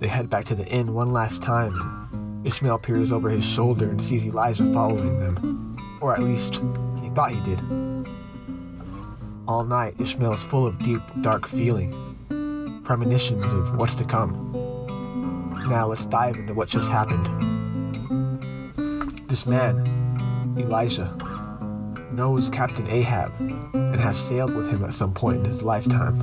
They 0.00 0.08
head 0.08 0.30
back 0.30 0.46
to 0.46 0.54
the 0.54 0.66
inn 0.68 0.94
one 0.94 1.12
last 1.12 1.42
time. 1.42 2.40
Ishmael 2.44 2.78
peers 2.78 3.12
over 3.12 3.28
his 3.28 3.44
shoulder 3.44 3.90
and 3.90 4.02
sees 4.02 4.24
Elijah 4.24 4.72
following 4.72 5.20
them. 5.20 5.76
Or 6.00 6.14
at 6.14 6.22
least, 6.22 6.62
he 7.02 7.10
thought 7.10 7.32
he 7.32 7.40
did. 7.40 7.93
All 9.46 9.62
night, 9.62 9.94
Ishmael 10.00 10.32
is 10.32 10.42
full 10.42 10.66
of 10.66 10.78
deep, 10.78 11.02
dark 11.20 11.46
feeling, 11.46 11.92
premonitions 12.82 13.52
of 13.52 13.76
what's 13.76 13.94
to 13.96 14.04
come. 14.04 14.50
Now 15.68 15.86
let's 15.86 16.06
dive 16.06 16.36
into 16.36 16.54
what 16.54 16.70
just 16.70 16.90
happened. 16.90 17.26
This 19.28 19.44
man, 19.44 20.56
Elijah, 20.56 21.14
knows 22.10 22.48
Captain 22.48 22.86
Ahab 22.88 23.32
and 23.38 23.96
has 23.96 24.18
sailed 24.18 24.54
with 24.54 24.70
him 24.70 24.82
at 24.82 24.94
some 24.94 25.12
point 25.12 25.40
in 25.40 25.44
his 25.44 25.62
lifetime. 25.62 26.18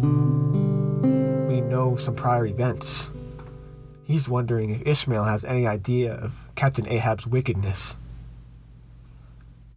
We 1.47 1.61
know 1.61 1.95
some 1.97 2.15
prior 2.15 2.47
events. 2.47 3.11
He's 4.03 4.27
wondering 4.27 4.71
if 4.71 4.87
Ishmael 4.87 5.25
has 5.25 5.45
any 5.45 5.67
idea 5.67 6.15
of 6.15 6.33
Captain 6.55 6.87
Ahab's 6.87 7.27
wickedness. 7.27 7.97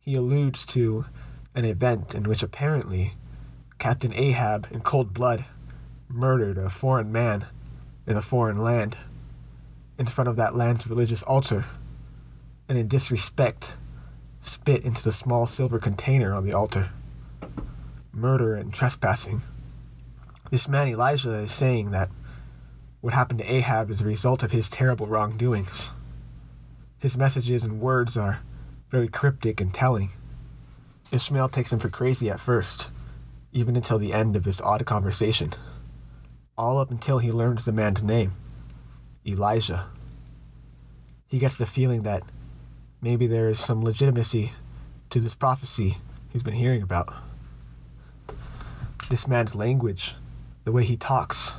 He 0.00 0.14
alludes 0.14 0.64
to 0.66 1.04
an 1.54 1.66
event 1.66 2.14
in 2.14 2.22
which 2.22 2.42
apparently 2.42 3.12
Captain 3.78 4.12
Ahab, 4.14 4.68
in 4.70 4.80
cold 4.80 5.12
blood, 5.12 5.44
murdered 6.08 6.58
a 6.58 6.70
foreign 6.70 7.10
man 7.10 7.46
in 8.06 8.16
a 8.16 8.22
foreign 8.22 8.58
land 8.58 8.96
in 9.98 10.06
front 10.06 10.28
of 10.28 10.37
that 10.37 10.56
land's 10.56 10.87
religious 10.87 11.22
altar, 11.22 11.64
and 12.68 12.76
in 12.78 12.88
disrespect, 12.88 13.74
spit 14.40 14.84
into 14.84 15.02
the 15.02 15.12
small 15.12 15.46
silver 15.46 15.78
container 15.78 16.34
on 16.34 16.44
the 16.44 16.52
altar. 16.52 16.90
Murder 18.12 18.54
and 18.54 18.72
trespassing. 18.72 19.42
This 20.50 20.68
man 20.68 20.88
Elijah 20.88 21.34
is 21.34 21.52
saying 21.52 21.90
that 21.92 22.10
what 23.00 23.12
happened 23.12 23.40
to 23.40 23.52
Ahab 23.52 23.90
is 23.90 24.00
a 24.00 24.04
result 24.04 24.42
of 24.42 24.52
his 24.52 24.68
terrible 24.68 25.06
wrongdoings. 25.06 25.90
His 26.98 27.16
messages 27.16 27.64
and 27.64 27.80
words 27.80 28.16
are 28.16 28.40
very 28.90 29.08
cryptic 29.08 29.60
and 29.60 29.72
telling. 29.74 30.10
Ishmael 31.12 31.50
takes 31.50 31.72
him 31.72 31.78
for 31.78 31.88
crazy 31.88 32.30
at 32.30 32.40
first, 32.40 32.90
even 33.54 33.76
until 33.76 33.98
the 33.98 34.12
end 34.12 34.36
of 34.36 34.42
this 34.42 34.60
odd 34.60 34.84
conversation. 34.84 35.48
All 36.58 36.78
up 36.78 36.90
until 36.90 37.18
he 37.18 37.32
learns 37.32 37.64
the 37.64 37.72
man's 37.72 38.02
name 38.02 38.32
Elijah. 39.24 39.86
He 41.26 41.38
gets 41.38 41.56
the 41.56 41.64
feeling 41.64 42.02
that 42.02 42.22
maybe 43.00 43.26
there 43.26 43.48
is 43.48 43.58
some 43.58 43.82
legitimacy 43.82 44.52
to 45.08 45.20
this 45.20 45.34
prophecy 45.34 45.96
he's 46.30 46.42
been 46.42 46.54
hearing 46.54 46.82
about. 46.82 47.14
This 49.08 49.26
man's 49.26 49.54
language, 49.54 50.14
the 50.64 50.72
way 50.72 50.84
he 50.84 50.96
talks, 50.96 51.54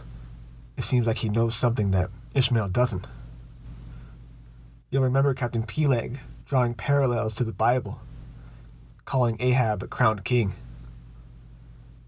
it 0.77 0.83
seems 0.83 1.07
like 1.07 1.17
he 1.17 1.29
knows 1.29 1.55
something 1.55 1.91
that 1.91 2.09
Ishmael 2.33 2.69
doesn't. 2.69 3.07
You'll 4.91 5.03
remember 5.03 5.33
Captain 5.33 5.63
Peleg 5.63 6.19
drawing 6.45 6.73
parallels 6.73 7.33
to 7.35 7.43
the 7.43 7.51
Bible, 7.51 8.01
calling 9.05 9.37
Ahab 9.39 9.81
a 9.81 9.87
crowned 9.87 10.23
king. 10.25 10.53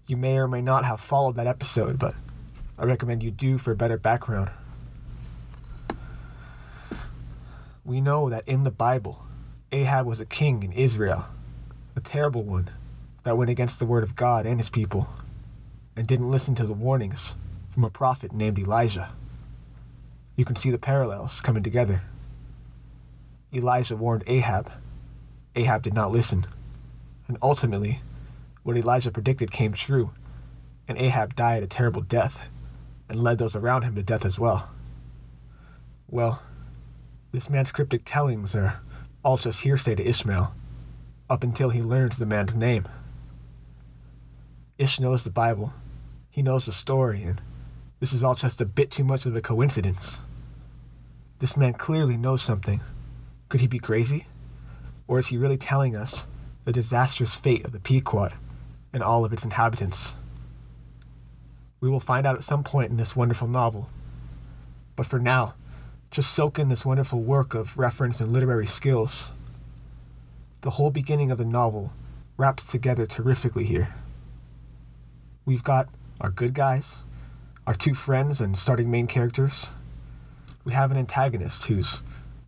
You 0.08 0.16
may 0.16 0.38
or 0.38 0.48
may 0.48 0.62
not 0.62 0.86
have 0.86 1.00
followed 1.00 1.34
that 1.34 1.46
episode, 1.46 1.98
but 1.98 2.14
I 2.78 2.84
recommend 2.84 3.22
you 3.22 3.30
do 3.30 3.58
for 3.58 3.72
a 3.72 3.76
better 3.76 3.98
background. 3.98 4.50
We 7.84 8.00
know 8.00 8.30
that 8.30 8.48
in 8.48 8.64
the 8.64 8.70
Bible, 8.70 9.26
Ahab 9.70 10.06
was 10.06 10.18
a 10.18 10.24
king 10.24 10.62
in 10.62 10.72
Israel, 10.72 11.26
a 11.94 12.00
terrible 12.00 12.42
one 12.42 12.70
that 13.24 13.36
went 13.36 13.50
against 13.50 13.78
the 13.78 13.84
word 13.84 14.02
of 14.02 14.16
God 14.16 14.46
and 14.46 14.58
his 14.58 14.70
people, 14.70 15.10
and 15.94 16.06
didn't 16.06 16.30
listen 16.30 16.54
to 16.54 16.64
the 16.64 16.72
warnings 16.72 17.34
from 17.68 17.84
a 17.84 17.90
prophet 17.90 18.32
named 18.32 18.58
Elijah. 18.58 19.10
You 20.36 20.46
can 20.46 20.56
see 20.56 20.70
the 20.70 20.78
parallels 20.78 21.42
coming 21.42 21.62
together. 21.62 22.00
Elijah 23.52 23.96
warned 23.96 24.24
Ahab. 24.26 24.72
Ahab 25.54 25.82
did 25.82 25.92
not 25.92 26.12
listen. 26.12 26.46
And 27.26 27.36
ultimately, 27.42 28.00
what 28.62 28.76
Elijah 28.76 29.10
predicted 29.10 29.50
came 29.50 29.72
true, 29.72 30.12
and 30.86 30.98
Ahab 30.98 31.34
died 31.34 31.62
a 31.62 31.66
terrible 31.66 32.02
death 32.02 32.48
and 33.08 33.22
led 33.22 33.38
those 33.38 33.56
around 33.56 33.82
him 33.82 33.94
to 33.94 34.02
death 34.02 34.24
as 34.24 34.38
well. 34.38 34.70
Well, 36.08 36.42
this 37.32 37.50
man's 37.50 37.72
cryptic 37.72 38.02
tellings 38.04 38.54
are 38.54 38.80
all 39.24 39.36
just 39.36 39.60
hearsay 39.60 39.94
to 39.96 40.06
Ishmael, 40.06 40.54
up 41.28 41.42
until 41.42 41.70
he 41.70 41.82
learns 41.82 42.16
the 42.16 42.26
man's 42.26 42.56
name. 42.56 42.86
Ish 44.78 45.00
knows 45.00 45.24
the 45.24 45.30
Bible, 45.30 45.72
he 46.30 46.42
knows 46.42 46.66
the 46.66 46.72
story, 46.72 47.22
and 47.22 47.40
this 48.00 48.12
is 48.12 48.22
all 48.22 48.34
just 48.34 48.60
a 48.60 48.66
bit 48.66 48.90
too 48.90 49.04
much 49.04 49.26
of 49.26 49.34
a 49.34 49.40
coincidence. 49.40 50.20
This 51.40 51.56
man 51.56 51.74
clearly 51.74 52.16
knows 52.16 52.42
something. 52.42 52.80
Could 53.48 53.60
he 53.60 53.66
be 53.66 53.78
crazy? 53.78 54.26
Or 55.06 55.18
is 55.18 55.28
he 55.28 55.36
really 55.36 55.56
telling 55.56 55.96
us 55.96 56.26
the 56.64 56.72
disastrous 56.72 57.34
fate 57.34 57.64
of 57.64 57.72
the 57.72 57.80
Pequod 57.80 58.34
and 58.92 59.02
all 59.02 59.24
of 59.24 59.32
its 59.32 59.44
inhabitants? 59.44 60.14
We 61.80 61.88
will 61.88 62.00
find 62.00 62.26
out 62.26 62.36
at 62.36 62.42
some 62.42 62.64
point 62.64 62.90
in 62.90 62.96
this 62.96 63.14
wonderful 63.14 63.48
novel. 63.48 63.88
But 64.96 65.06
for 65.06 65.18
now, 65.18 65.54
just 66.10 66.32
soak 66.32 66.58
in 66.58 66.68
this 66.68 66.84
wonderful 66.84 67.20
work 67.20 67.54
of 67.54 67.78
reference 67.78 68.20
and 68.20 68.32
literary 68.32 68.66
skills. 68.66 69.30
The 70.62 70.70
whole 70.70 70.90
beginning 70.90 71.30
of 71.30 71.38
the 71.38 71.44
novel 71.44 71.92
wraps 72.36 72.64
together 72.64 73.06
terrifically 73.06 73.64
here. 73.64 73.94
We've 75.44 75.62
got 75.62 75.88
our 76.20 76.30
good 76.30 76.54
guys, 76.54 76.98
our 77.66 77.74
two 77.74 77.94
friends 77.94 78.40
and 78.40 78.56
starting 78.56 78.90
main 78.90 79.06
characters. 79.06 79.70
We 80.64 80.72
have 80.72 80.90
an 80.90 80.96
antagonist 80.96 81.66
who's 81.66 82.02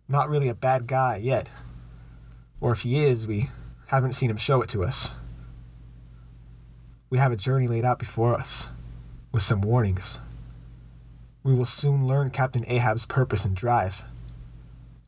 not 0.07 0.29
really 0.29 0.49
a 0.49 0.53
bad 0.53 0.87
guy 0.87 1.17
yet. 1.17 1.47
Or 2.59 2.71
if 2.73 2.81
he 2.81 3.03
is, 3.03 3.25
we 3.25 3.49
haven't 3.87 4.13
seen 4.13 4.29
him 4.29 4.37
show 4.37 4.61
it 4.61 4.69
to 4.69 4.83
us. 4.83 5.11
We 7.11 7.17
have 7.17 7.33
a 7.33 7.35
journey 7.35 7.67
laid 7.67 7.83
out 7.83 7.99
before 7.99 8.33
us, 8.33 8.69
with 9.33 9.43
some 9.43 9.59
warnings. 9.59 10.19
We 11.43 11.53
will 11.53 11.65
soon 11.65 12.07
learn 12.07 12.29
Captain 12.29 12.63
Ahab's 12.69 13.05
purpose 13.05 13.43
and 13.43 13.53
drive, 13.53 14.03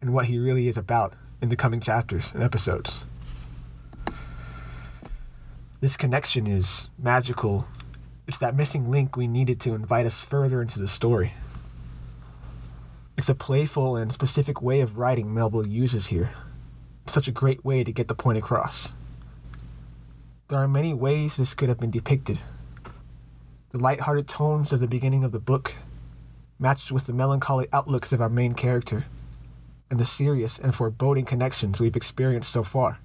and 0.02 0.14
what 0.14 0.26
he 0.26 0.38
really 0.38 0.68
is 0.68 0.78
about 0.78 1.14
in 1.42 1.48
the 1.48 1.56
coming 1.56 1.80
chapters 1.80 2.34
and 2.34 2.44
episodes. 2.44 3.06
This 5.80 5.96
connection 5.96 6.46
is 6.46 6.90
magical. 7.00 7.70
It's 8.28 8.38
that 8.40 8.54
missing 8.54 8.92
link 8.92 9.16
we 9.16 9.26
needed 9.26 9.62
to 9.62 9.74
invite 9.74 10.06
us 10.06 10.26
further 10.26 10.62
into 10.62 10.80
the 10.80 10.90
story. 10.90 11.36
It's 13.18 13.30
a 13.30 13.36
playful 13.36 13.96
and 13.96 14.12
specific 14.12 14.62
way 14.62 14.82
of 14.82 14.98
writing 14.98 15.34
Melville 15.34 15.68
uses 15.68 16.08
here. 16.08 16.32
Such 17.08 17.30
a 17.30 17.32
great 17.32 17.64
way 17.64 17.86
to 17.86 17.94
get 17.94 18.10
the 18.10 18.16
point 18.16 18.38
across. 18.38 18.92
There 20.54 20.62
are 20.62 20.68
many 20.68 20.94
ways 20.94 21.38
this 21.38 21.56
could 21.56 21.70
have 21.70 21.80
been 21.80 21.90
depicted. 21.90 22.38
The 23.72 23.80
light-hearted 23.80 24.28
tones 24.28 24.72
of 24.72 24.82
the 24.82 24.88
beginning 24.88 25.24
of 25.24 25.32
the 25.32 25.40
book, 25.40 25.74
matched 26.60 26.92
with 26.92 27.08
the 27.08 27.12
melancholy 27.12 27.66
outlooks 27.74 28.14
of 28.14 28.22
our 28.22 28.30
main 28.30 28.54
character, 28.54 29.06
and 29.90 30.00
the 30.00 30.06
serious 30.06 30.60
and 30.60 30.76
foreboding 30.76 31.26
connections 31.26 31.80
we've 31.80 31.96
experienced 31.96 32.52
so 32.52 32.62
far, 32.62 33.00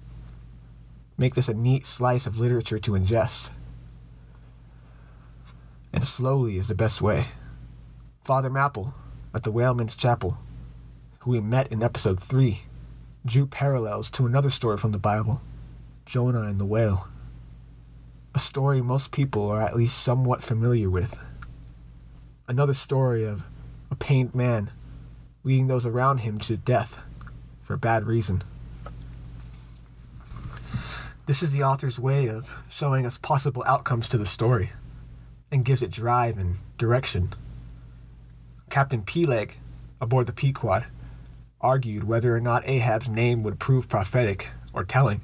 make 1.17 1.33
this 1.33 1.49
a 1.49 1.55
neat 1.55 1.87
slice 1.87 2.27
of 2.27 2.37
literature 2.37 2.77
to 2.77 2.91
ingest. 2.91 3.49
And 5.91 6.05
slowly 6.05 6.57
is 6.57 6.67
the 6.67 6.75
best 6.75 7.01
way. 7.01 7.29
Father 8.23 8.51
Mapple, 8.51 8.93
at 9.33 9.41
the 9.41 9.51
Whaleman's 9.51 9.95
Chapel, 9.95 10.37
who 11.21 11.31
we 11.31 11.39
met 11.39 11.71
in 11.71 11.81
episode 11.81 12.19
3, 12.19 12.61
drew 13.25 13.47
parallels 13.47 14.11
to 14.11 14.27
another 14.27 14.51
story 14.51 14.77
from 14.77 14.91
the 14.91 14.99
Bible 14.99 15.41
Jonah 16.05 16.43
and 16.43 16.59
the 16.59 16.65
whale. 16.65 17.07
A 18.35 18.39
story 18.39 18.81
most 18.81 19.11
people 19.11 19.49
are 19.49 19.61
at 19.61 19.75
least 19.75 19.97
somewhat 19.97 20.43
familiar 20.43 20.89
with. 20.89 21.19
Another 22.47 22.73
story 22.73 23.25
of 23.25 23.43
a 23.91 23.95
pained 23.95 24.33
man 24.33 24.71
leading 25.43 25.67
those 25.67 25.85
around 25.85 26.19
him 26.19 26.37
to 26.39 26.57
death 26.57 27.01
for 27.61 27.77
bad 27.77 28.05
reason. 28.05 28.43
This 31.25 31.43
is 31.43 31.51
the 31.51 31.63
author's 31.63 31.99
way 31.99 32.27
of 32.27 32.49
showing 32.69 33.05
us 33.05 33.17
possible 33.17 33.63
outcomes 33.65 34.07
to 34.09 34.17
the 34.17 34.25
story 34.25 34.71
and 35.51 35.65
gives 35.65 35.81
it 35.83 35.91
drive 35.91 36.37
and 36.37 36.55
direction 36.77 37.33
Captain 38.69 39.01
Peleg, 39.01 39.57
aboard 39.99 40.27
the 40.27 40.33
Pequod, 40.33 40.85
argued 41.59 42.03
whether 42.03 42.35
or 42.35 42.39
not 42.39 42.67
Ahab's 42.67 43.09
name 43.09 43.43
would 43.43 43.59
prove 43.59 43.89
prophetic 43.89 44.47
or 44.73 44.83
telling. 44.83 45.21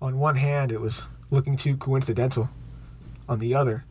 On 0.00 0.18
one 0.18 0.36
hand, 0.36 0.72
it 0.72 0.80
was 0.80 1.02
looking 1.32 1.56
too 1.56 1.76
coincidental. 1.76 2.50
On 3.28 3.38
the 3.38 3.54
other, 3.54 3.84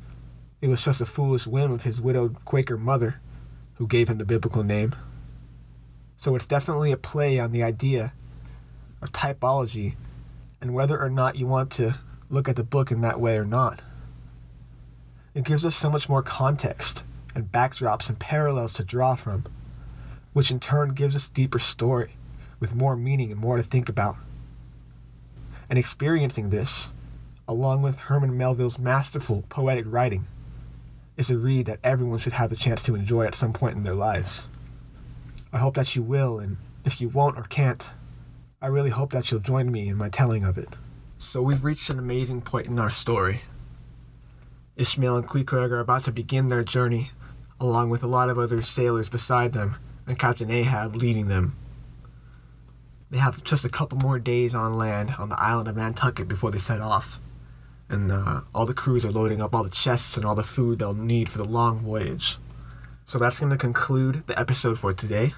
it 0.62 0.68
was 0.68 0.86
just 0.86 1.02
a 1.02 1.06
foolish 1.06 1.48
whim 1.48 1.72
of 1.72 1.84
his 1.84 2.00
widowed 2.00 2.46
Quaker 2.46 2.78
mother 2.78 3.20
who 3.76 3.88
gave 3.88 4.08
him 4.08 4.20
the 4.20 4.26
biblical 4.26 4.64
name. 4.64 4.96
So 6.18 6.36
it's 6.36 6.46
definitely 6.46 6.92
a 6.92 6.98
play 6.98 7.40
on 7.40 7.52
the 7.52 7.64
idea 7.64 8.14
of 9.02 9.12
typology 9.12 9.96
and 10.62 10.76
whether 10.76 11.02
or 11.02 11.10
not 11.10 11.36
you 11.36 11.48
want 11.48 11.72
to 11.72 11.96
look 12.30 12.48
at 12.48 12.56
the 12.56 12.64
book 12.64 12.92
in 12.92 13.02
that 13.02 13.20
way 13.20 13.36
or 13.36 13.46
not. 13.46 13.82
It 15.34 15.44
gives 15.44 15.66
us 15.66 15.76
so 15.76 15.90
much 15.90 16.08
more 16.08 16.22
context 16.22 17.04
and 17.34 17.52
backdrops 17.52 18.08
and 18.08 18.20
parallels 18.20 18.74
to 18.74 18.84
draw 18.84 19.16
from, 19.16 19.46
which 20.34 20.52
in 20.52 20.60
turn 20.60 20.90
gives 20.90 21.16
us 21.16 21.28
deeper 21.28 21.58
story 21.58 22.18
with 22.60 22.76
more 22.76 22.96
meaning 22.96 23.32
and 23.32 23.42
more 23.42 23.58
to 23.58 23.64
think 23.64 23.90
about. 23.90 24.18
And 25.68 25.80
experiencing 25.80 26.52
this, 26.52 26.90
along 27.52 27.82
with 27.82 28.00
Herman 28.00 28.38
Melville's 28.38 28.80
masterful 28.80 29.44
poetic 29.50 29.84
writing, 29.86 30.26
is 31.18 31.30
a 31.30 31.38
read 31.38 31.66
that 31.66 31.80
everyone 31.84 32.18
should 32.18 32.32
have 32.32 32.50
the 32.50 32.56
chance 32.56 32.82
to 32.84 32.96
enjoy 32.96 33.26
at 33.26 33.36
some 33.36 33.52
point 33.52 33.76
in 33.76 33.84
their 33.84 33.94
lives. 33.94 34.48
I 35.52 35.58
hope 35.58 35.76
that 35.76 35.94
you 35.94 36.02
will, 36.02 36.40
and 36.40 36.56
if 36.86 37.02
you 37.02 37.10
won't 37.10 37.38
or 37.38 37.44
can't, 37.44 37.90
I 38.62 38.68
really 38.68 38.90
hope 38.90 39.12
that 39.12 39.30
you'll 39.30 39.42
join 39.42 39.70
me 39.70 39.90
in 39.90 39.98
my 39.98 40.08
telling 40.08 40.46
of 40.46 40.58
it. 40.58 40.70
So 41.20 41.42
we've 41.42 41.66
reached 41.66 41.90
an 41.90 42.00
amazing 42.00 42.40
point 42.40 42.68
in 42.68 42.80
our 42.80 42.90
story. 42.90 43.42
Ishmael 44.78 45.18
and 45.18 45.28
Queequeg 45.28 45.72
are 45.72 45.82
about 45.82 46.06
to 46.06 46.14
begin 46.14 46.48
their 46.48 46.64
journey, 46.64 47.12
along 47.60 47.90
with 47.90 48.02
a 48.02 48.08
lot 48.08 48.30
of 48.30 48.40
other 48.40 48.62
sailors 48.62 49.10
beside 49.10 49.52
them, 49.52 49.76
and 50.08 50.18
Captain 50.18 50.50
Ahab 50.50 50.96
leading 50.96 51.28
them. 51.28 51.58
They 53.10 53.18
have 53.18 53.44
just 53.44 53.66
a 53.66 53.70
couple 53.70 53.98
more 53.98 54.20
days 54.20 54.56
on 54.56 54.78
land 54.78 55.16
on 55.20 55.28
the 55.28 55.40
island 55.40 55.68
of 55.68 55.76
Nantucket 55.76 56.30
before 56.30 56.50
they 56.50 56.58
set 56.58 56.80
off, 56.80 57.20
and 57.92 58.12
uh, 58.12 58.42
all 58.56 58.66
the 58.66 58.74
crews 58.74 59.06
are 59.06 59.12
loading 59.12 59.42
up 59.42 59.54
all 59.54 59.64
the 59.64 59.70
chests 59.70 60.18
and 60.18 60.26
all 60.26 60.36
the 60.36 60.44
food 60.44 60.80
they'll 60.80 60.94
need 60.94 61.30
for 61.30 61.38
the 61.38 61.44
long 61.46 61.78
voyage. 61.78 62.38
So 63.06 63.20
that's 63.20 63.40
going 63.40 63.52
to 63.52 63.58
conclude 63.58 64.26
the 64.28 64.40
episode 64.40 64.80
for 64.80 64.94
today. 64.94 65.34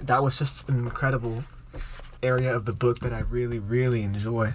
That 0.00 0.22
was 0.22 0.38
just 0.38 0.68
an 0.68 0.78
incredible 0.78 1.44
area 2.22 2.54
of 2.54 2.66
the 2.66 2.72
book 2.72 2.98
that 3.00 3.12
I 3.12 3.20
really, 3.20 3.58
really 3.58 4.02
enjoy. 4.02 4.52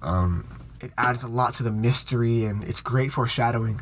Um, 0.00 0.46
it 0.80 0.92
adds 0.96 1.22
a 1.22 1.28
lot 1.28 1.54
to 1.54 1.62
the 1.62 1.70
mystery 1.70 2.44
and 2.44 2.64
it's 2.64 2.80
great 2.80 3.12
foreshadowing. 3.12 3.80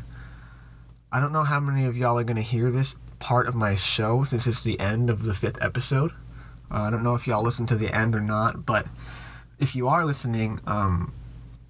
I 1.11 1.19
don't 1.19 1.31
know 1.31 1.43
how 1.43 1.59
many 1.59 1.85
of 1.85 1.95
y'all 1.95 2.17
are 2.17 2.23
going 2.23 2.37
to 2.37 2.41
hear 2.41 2.71
this 2.71 2.97
part 3.19 3.47
of 3.47 3.55
my 3.55 3.75
show 3.75 4.23
since 4.23 4.47
it's 4.47 4.63
the 4.63 4.79
end 4.79 5.09
of 5.09 5.23
the 5.23 5.33
fifth 5.33 5.61
episode. 5.61 6.11
Uh, 6.69 6.81
I 6.81 6.89
don't 6.89 7.03
know 7.03 7.15
if 7.15 7.27
y'all 7.27 7.43
listen 7.43 7.65
to 7.67 7.75
the 7.75 7.93
end 7.95 8.15
or 8.15 8.21
not, 8.21 8.65
but 8.65 8.87
if 9.59 9.75
you 9.75 9.87
are 9.87 10.05
listening, 10.05 10.59
um, 10.65 11.13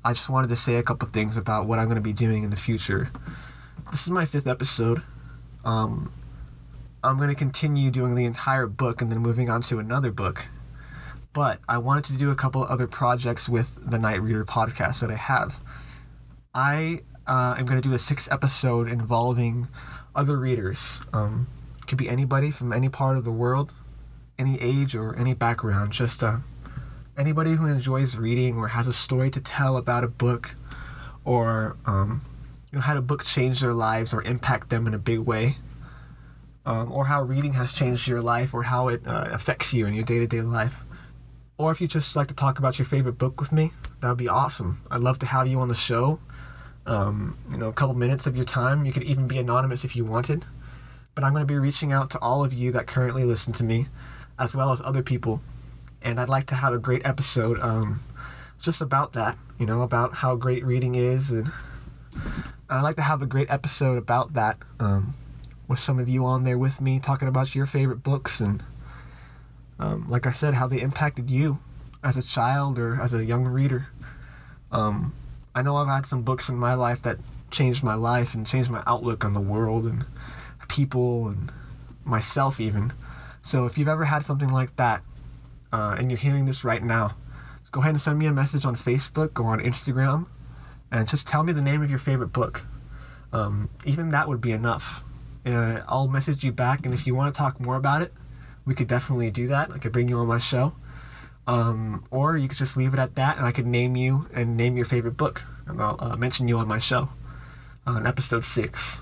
I 0.05 0.13
just 0.13 0.29
wanted 0.29 0.49
to 0.49 0.55
say 0.55 0.75
a 0.75 0.83
couple 0.83 1.07
things 1.07 1.37
about 1.37 1.65
what 1.65 1.79
I'm 1.79 1.85
going 1.85 1.95
to 1.95 2.01
be 2.01 2.13
doing 2.13 2.43
in 2.43 2.49
the 2.49 2.57
future. 2.57 3.09
This 3.91 4.03
is 4.03 4.09
my 4.09 4.25
fifth 4.25 4.47
episode. 4.47 5.01
Um, 5.63 6.11
I'm 7.03 7.17
going 7.17 7.29
to 7.29 7.35
continue 7.35 7.91
doing 7.91 8.15
the 8.15 8.25
entire 8.25 8.67
book 8.67 9.01
and 9.01 9.11
then 9.11 9.19
moving 9.19 9.49
on 9.49 9.61
to 9.63 9.79
another 9.79 10.11
book 10.11 10.47
but 11.33 11.59
I 11.67 11.79
wanted 11.79 12.05
to 12.05 12.13
do 12.13 12.29
a 12.29 12.35
couple 12.35 12.63
other 12.63 12.87
projects 12.87 13.49
with 13.49 13.77
the 13.83 13.97
Night 13.97 14.21
Reader 14.21 14.45
podcast 14.45 15.01
that 15.01 15.09
I 15.09 15.15
have. 15.15 15.59
I 16.53 17.01
uh, 17.27 17.55
am 17.57 17.65
going 17.65 17.81
to 17.81 17.87
do 17.87 17.93
a 17.95 17.99
six 17.99 18.29
episode 18.31 18.87
involving 18.87 19.67
other 20.15 20.37
readers. 20.37 21.01
Um, 21.11 21.47
could 21.87 21.97
be 21.97 22.07
anybody 22.07 22.51
from 22.51 22.71
any 22.71 22.87
part 22.87 23.17
of 23.17 23.23
the 23.23 23.31
world, 23.31 23.71
any 24.37 24.61
age 24.61 24.95
or 24.95 25.15
any 25.17 25.33
background. 25.33 25.91
Just 25.91 26.23
uh, 26.23 26.37
anybody 27.17 27.53
who 27.53 27.65
enjoys 27.67 28.15
reading 28.15 28.57
or 28.57 28.69
has 28.69 28.87
a 28.87 28.93
story 28.93 29.29
to 29.31 29.41
tell 29.41 29.77
about 29.77 30.03
a 30.03 30.07
book, 30.07 30.55
or 31.25 31.77
um, 31.85 32.21
you 32.71 32.77
know 32.77 32.81
had 32.81 32.97
a 32.97 33.01
book 33.01 33.23
change 33.23 33.61
their 33.61 33.73
lives 33.73 34.13
or 34.13 34.21
impact 34.23 34.69
them 34.69 34.87
in 34.87 34.93
a 34.93 34.99
big 34.99 35.19
way. 35.19 35.57
Um, 36.65 36.91
or 36.93 37.07
how 37.07 37.21
reading 37.21 37.53
has 37.53 37.73
changed 37.73 38.07
your 38.07 38.21
life, 38.21 38.53
or 38.53 38.63
how 38.63 38.87
it 38.87 39.05
uh, 39.05 39.29
affects 39.31 39.73
you 39.73 39.85
in 39.85 39.93
your 39.93 40.05
day 40.05 40.19
to 40.19 40.27
day 40.27 40.41
life 40.41 40.83
or 41.57 41.71
if 41.71 41.79
you 41.79 41.87
just 41.87 42.15
like 42.15 42.27
to 42.27 42.33
talk 42.33 42.59
about 42.59 42.79
your 42.79 42.85
favorite 42.85 43.17
book 43.17 43.39
with 43.39 43.51
me, 43.51 43.71
that 44.01 44.09
would 44.09 44.17
be 44.17 44.27
awesome. 44.27 44.81
I'd 44.89 45.01
love 45.01 45.19
to 45.19 45.25
have 45.25 45.47
you 45.47 45.59
on 45.59 45.67
the 45.67 45.75
show. 45.75 46.19
Um, 46.85 47.37
you 47.49 47.57
know, 47.57 47.69
a 47.69 47.73
couple 47.73 47.95
minutes 47.95 48.27
of 48.27 48.35
your 48.35 48.45
time. 48.45 48.85
You 48.85 48.91
could 48.91 49.03
even 49.03 49.27
be 49.27 49.37
anonymous 49.37 49.85
if 49.85 49.95
you 49.95 50.03
wanted. 50.03 50.45
But 51.15 51.23
I'm 51.23 51.31
going 51.31 51.43
to 51.43 51.51
be 51.51 51.57
reaching 51.57 51.93
out 51.93 52.09
to 52.11 52.19
all 52.19 52.43
of 52.43 52.53
you 52.53 52.71
that 52.71 52.87
currently 52.87 53.23
listen 53.23 53.53
to 53.53 53.63
me, 53.63 53.87
as 54.39 54.55
well 54.55 54.71
as 54.71 54.81
other 54.81 55.03
people. 55.03 55.41
And 56.03 56.19
I'd 56.19 56.29
like 56.29 56.45
to 56.47 56.55
have 56.55 56.73
a 56.73 56.77
great 56.77 57.05
episode 57.05 57.59
um, 57.61 58.01
just 58.61 58.81
about 58.81 59.13
that, 59.13 59.37
you 59.57 59.65
know, 59.65 59.81
about 59.81 60.15
how 60.15 60.35
great 60.35 60.65
reading 60.65 60.95
is. 60.95 61.31
And 61.31 61.49
I'd 62.69 62.81
like 62.81 62.97
to 62.97 63.01
have 63.01 63.21
a 63.21 63.25
great 63.25 63.49
episode 63.49 63.97
about 63.97 64.33
that 64.33 64.57
um, 64.79 65.13
with 65.67 65.79
some 65.79 65.99
of 65.99 66.09
you 66.09 66.25
on 66.25 66.43
there 66.43 66.57
with 66.57 66.81
me, 66.81 66.99
talking 66.99 67.27
about 67.27 67.55
your 67.55 67.65
favorite 67.65 68.03
books 68.03 68.41
and 68.41 68.63
um, 69.79 70.09
like 70.09 70.27
I 70.27 70.31
said, 70.31 70.53
how 70.53 70.67
they 70.67 70.81
impacted 70.81 71.29
you 71.29 71.59
as 72.03 72.17
a 72.17 72.21
child 72.21 72.77
or 72.77 73.01
as 73.01 73.13
a 73.13 73.25
young 73.25 73.45
reader. 73.45 73.87
Um, 74.71 75.13
I 75.55 75.61
know 75.61 75.77
I've 75.77 75.87
had 75.87 76.05
some 76.05 76.21
books 76.21 76.49
in 76.49 76.57
my 76.57 76.73
life 76.73 77.01
that 77.03 77.17
changed 77.49 77.83
my 77.83 77.95
life 77.95 78.33
and 78.33 78.45
changed 78.45 78.69
my 78.69 78.83
outlook 78.85 79.23
on 79.23 79.33
the 79.33 79.39
world 79.39 79.85
and 79.85 80.05
people 80.67 81.27
and 81.27 81.51
myself 82.03 82.59
even. 82.59 82.93
So 83.41 83.65
if 83.65 83.77
you've 83.77 83.87
ever 83.87 84.05
had 84.05 84.23
something 84.23 84.49
like 84.49 84.75
that 84.75 85.01
uh, 85.73 85.95
and 85.97 86.09
you're 86.09 86.19
hearing 86.19 86.45
this 86.45 86.63
right 86.63 86.83
now, 86.83 87.17
go 87.71 87.81
ahead 87.81 87.89
and 87.89 88.01
send 88.01 88.19
me 88.19 88.27
a 88.27 88.31
message 88.31 88.63
on 88.63 88.75
Facebook 88.75 89.39
or 89.43 89.51
on 89.51 89.59
Instagram 89.59 90.27
and 90.91 91.09
just 91.09 91.27
tell 91.27 91.43
me 91.43 91.51
the 91.51 91.61
name 91.61 91.81
of 91.81 91.89
your 91.89 91.99
favorite 91.99 92.31
book. 92.31 92.65
Um, 93.33 93.69
even 93.83 94.09
that 94.09 94.29
would 94.29 94.39
be 94.39 94.51
enough. 94.51 95.03
Uh, 95.43 95.81
I'll 95.87 96.07
message 96.07 96.43
you 96.43 96.51
back, 96.51 96.85
and 96.85 96.93
if 96.93 97.07
you 97.07 97.15
want 97.15 97.33
to 97.33 97.37
talk 97.37 97.59
more 97.59 97.75
about 97.75 98.03
it, 98.03 98.13
we 98.63 98.75
could 98.75 98.87
definitely 98.87 99.31
do 99.31 99.47
that. 99.47 99.71
I 99.71 99.79
could 99.79 99.91
bring 99.91 100.07
you 100.07 100.19
on 100.19 100.27
my 100.27 100.39
show. 100.39 100.75
Um, 101.47 102.05
or 102.11 102.37
you 102.37 102.47
could 102.47 102.57
just 102.57 102.77
leave 102.77 102.93
it 102.93 102.99
at 102.99 103.15
that, 103.15 103.37
and 103.37 103.45
I 103.45 103.51
could 103.51 103.65
name 103.65 103.97
you 103.97 104.29
and 104.33 104.55
name 104.55 104.77
your 104.77 104.85
favorite 104.85 105.17
book, 105.17 105.43
and 105.67 105.81
I'll 105.81 105.97
uh, 105.99 106.15
mention 106.15 106.47
you 106.47 106.59
on 106.59 106.67
my 106.67 106.79
show 106.79 107.09
on 107.85 108.07
episode 108.07 108.45
six. 108.45 109.01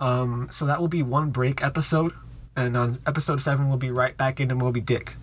Um, 0.00 0.48
so 0.50 0.66
that 0.66 0.80
will 0.80 0.88
be 0.88 1.02
one 1.02 1.30
break 1.30 1.62
episode, 1.62 2.12
and 2.56 2.76
on 2.76 2.98
episode 3.06 3.40
seven 3.40 3.68
we'll 3.68 3.78
be 3.78 3.90
right 3.90 4.16
back 4.16 4.40
into 4.40 4.54
Moby 4.54 4.80
Dick. 4.80 5.16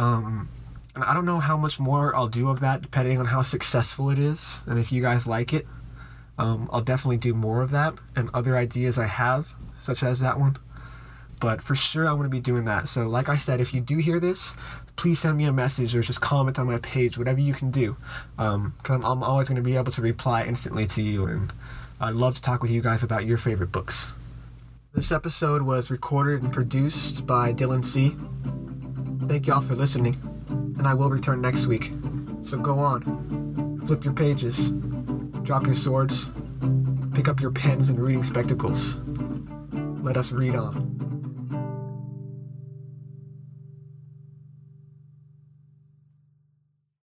Um, 0.00 0.48
and 0.94 1.04
I 1.04 1.14
don't 1.14 1.24
know 1.24 1.38
how 1.38 1.56
much 1.56 1.78
more 1.78 2.14
I'll 2.16 2.28
do 2.28 2.48
of 2.48 2.60
that, 2.60 2.82
depending 2.82 3.18
on 3.18 3.26
how 3.26 3.42
successful 3.42 4.10
it 4.10 4.18
is, 4.18 4.64
and 4.66 4.78
if 4.78 4.90
you 4.90 5.02
guys 5.02 5.26
like 5.26 5.52
it. 5.52 5.66
Um, 6.38 6.70
I'll 6.72 6.80
definitely 6.80 7.18
do 7.18 7.34
more 7.34 7.60
of 7.60 7.70
that, 7.70 7.94
and 8.16 8.30
other 8.32 8.56
ideas 8.56 8.98
I 8.98 9.06
have, 9.06 9.54
such 9.78 10.02
as 10.02 10.20
that 10.20 10.40
one 10.40 10.56
but 11.40 11.62
for 11.62 11.74
sure 11.74 12.06
I'm 12.06 12.16
going 12.16 12.24
to 12.24 12.28
be 12.28 12.40
doing 12.40 12.66
that. 12.66 12.86
So, 12.86 13.08
like 13.08 13.28
I 13.28 13.38
said, 13.38 13.60
if 13.60 13.74
you 13.74 13.80
do 13.80 13.96
hear 13.96 14.20
this, 14.20 14.54
please 14.96 15.18
send 15.18 15.38
me 15.38 15.44
a 15.46 15.52
message 15.52 15.96
or 15.96 16.02
just 16.02 16.20
comment 16.20 16.58
on 16.58 16.66
my 16.66 16.78
page, 16.78 17.16
whatever 17.16 17.40
you 17.40 17.54
can 17.54 17.70
do. 17.70 17.96
Um, 18.38 18.74
cause 18.82 18.96
I'm, 18.96 19.04
I'm 19.04 19.22
always 19.24 19.48
going 19.48 19.56
to 19.56 19.62
be 19.62 19.76
able 19.76 19.92
to 19.92 20.02
reply 20.02 20.44
instantly 20.44 20.86
to 20.88 21.02
you, 21.02 21.26
and 21.26 21.50
I'd 21.98 22.14
love 22.14 22.34
to 22.34 22.42
talk 22.42 22.62
with 22.62 22.70
you 22.70 22.82
guys 22.82 23.02
about 23.02 23.24
your 23.24 23.38
favorite 23.38 23.72
books. 23.72 24.12
This 24.92 25.10
episode 25.10 25.62
was 25.62 25.90
recorded 25.90 26.42
and 26.42 26.52
produced 26.52 27.26
by 27.26 27.52
Dylan 27.52 27.84
C. 27.84 28.16
Thank 29.30 29.46
y'all 29.46 29.60
for 29.60 29.76
listening, 29.76 30.16
and 30.48 30.88
I 30.88 30.92
will 30.92 31.08
return 31.08 31.40
next 31.40 31.68
week. 31.68 31.92
So 32.42 32.58
go 32.58 32.80
on, 32.80 33.80
flip 33.86 34.04
your 34.04 34.12
pages, 34.12 34.70
drop 35.44 35.66
your 35.66 35.76
swords, 35.76 36.28
pick 37.14 37.28
up 37.28 37.40
your 37.40 37.52
pens 37.52 37.90
and 37.90 38.00
reading 38.00 38.24
spectacles. 38.24 38.96
Let 40.02 40.16
us 40.16 40.32
read 40.32 40.56
on. 40.56 40.99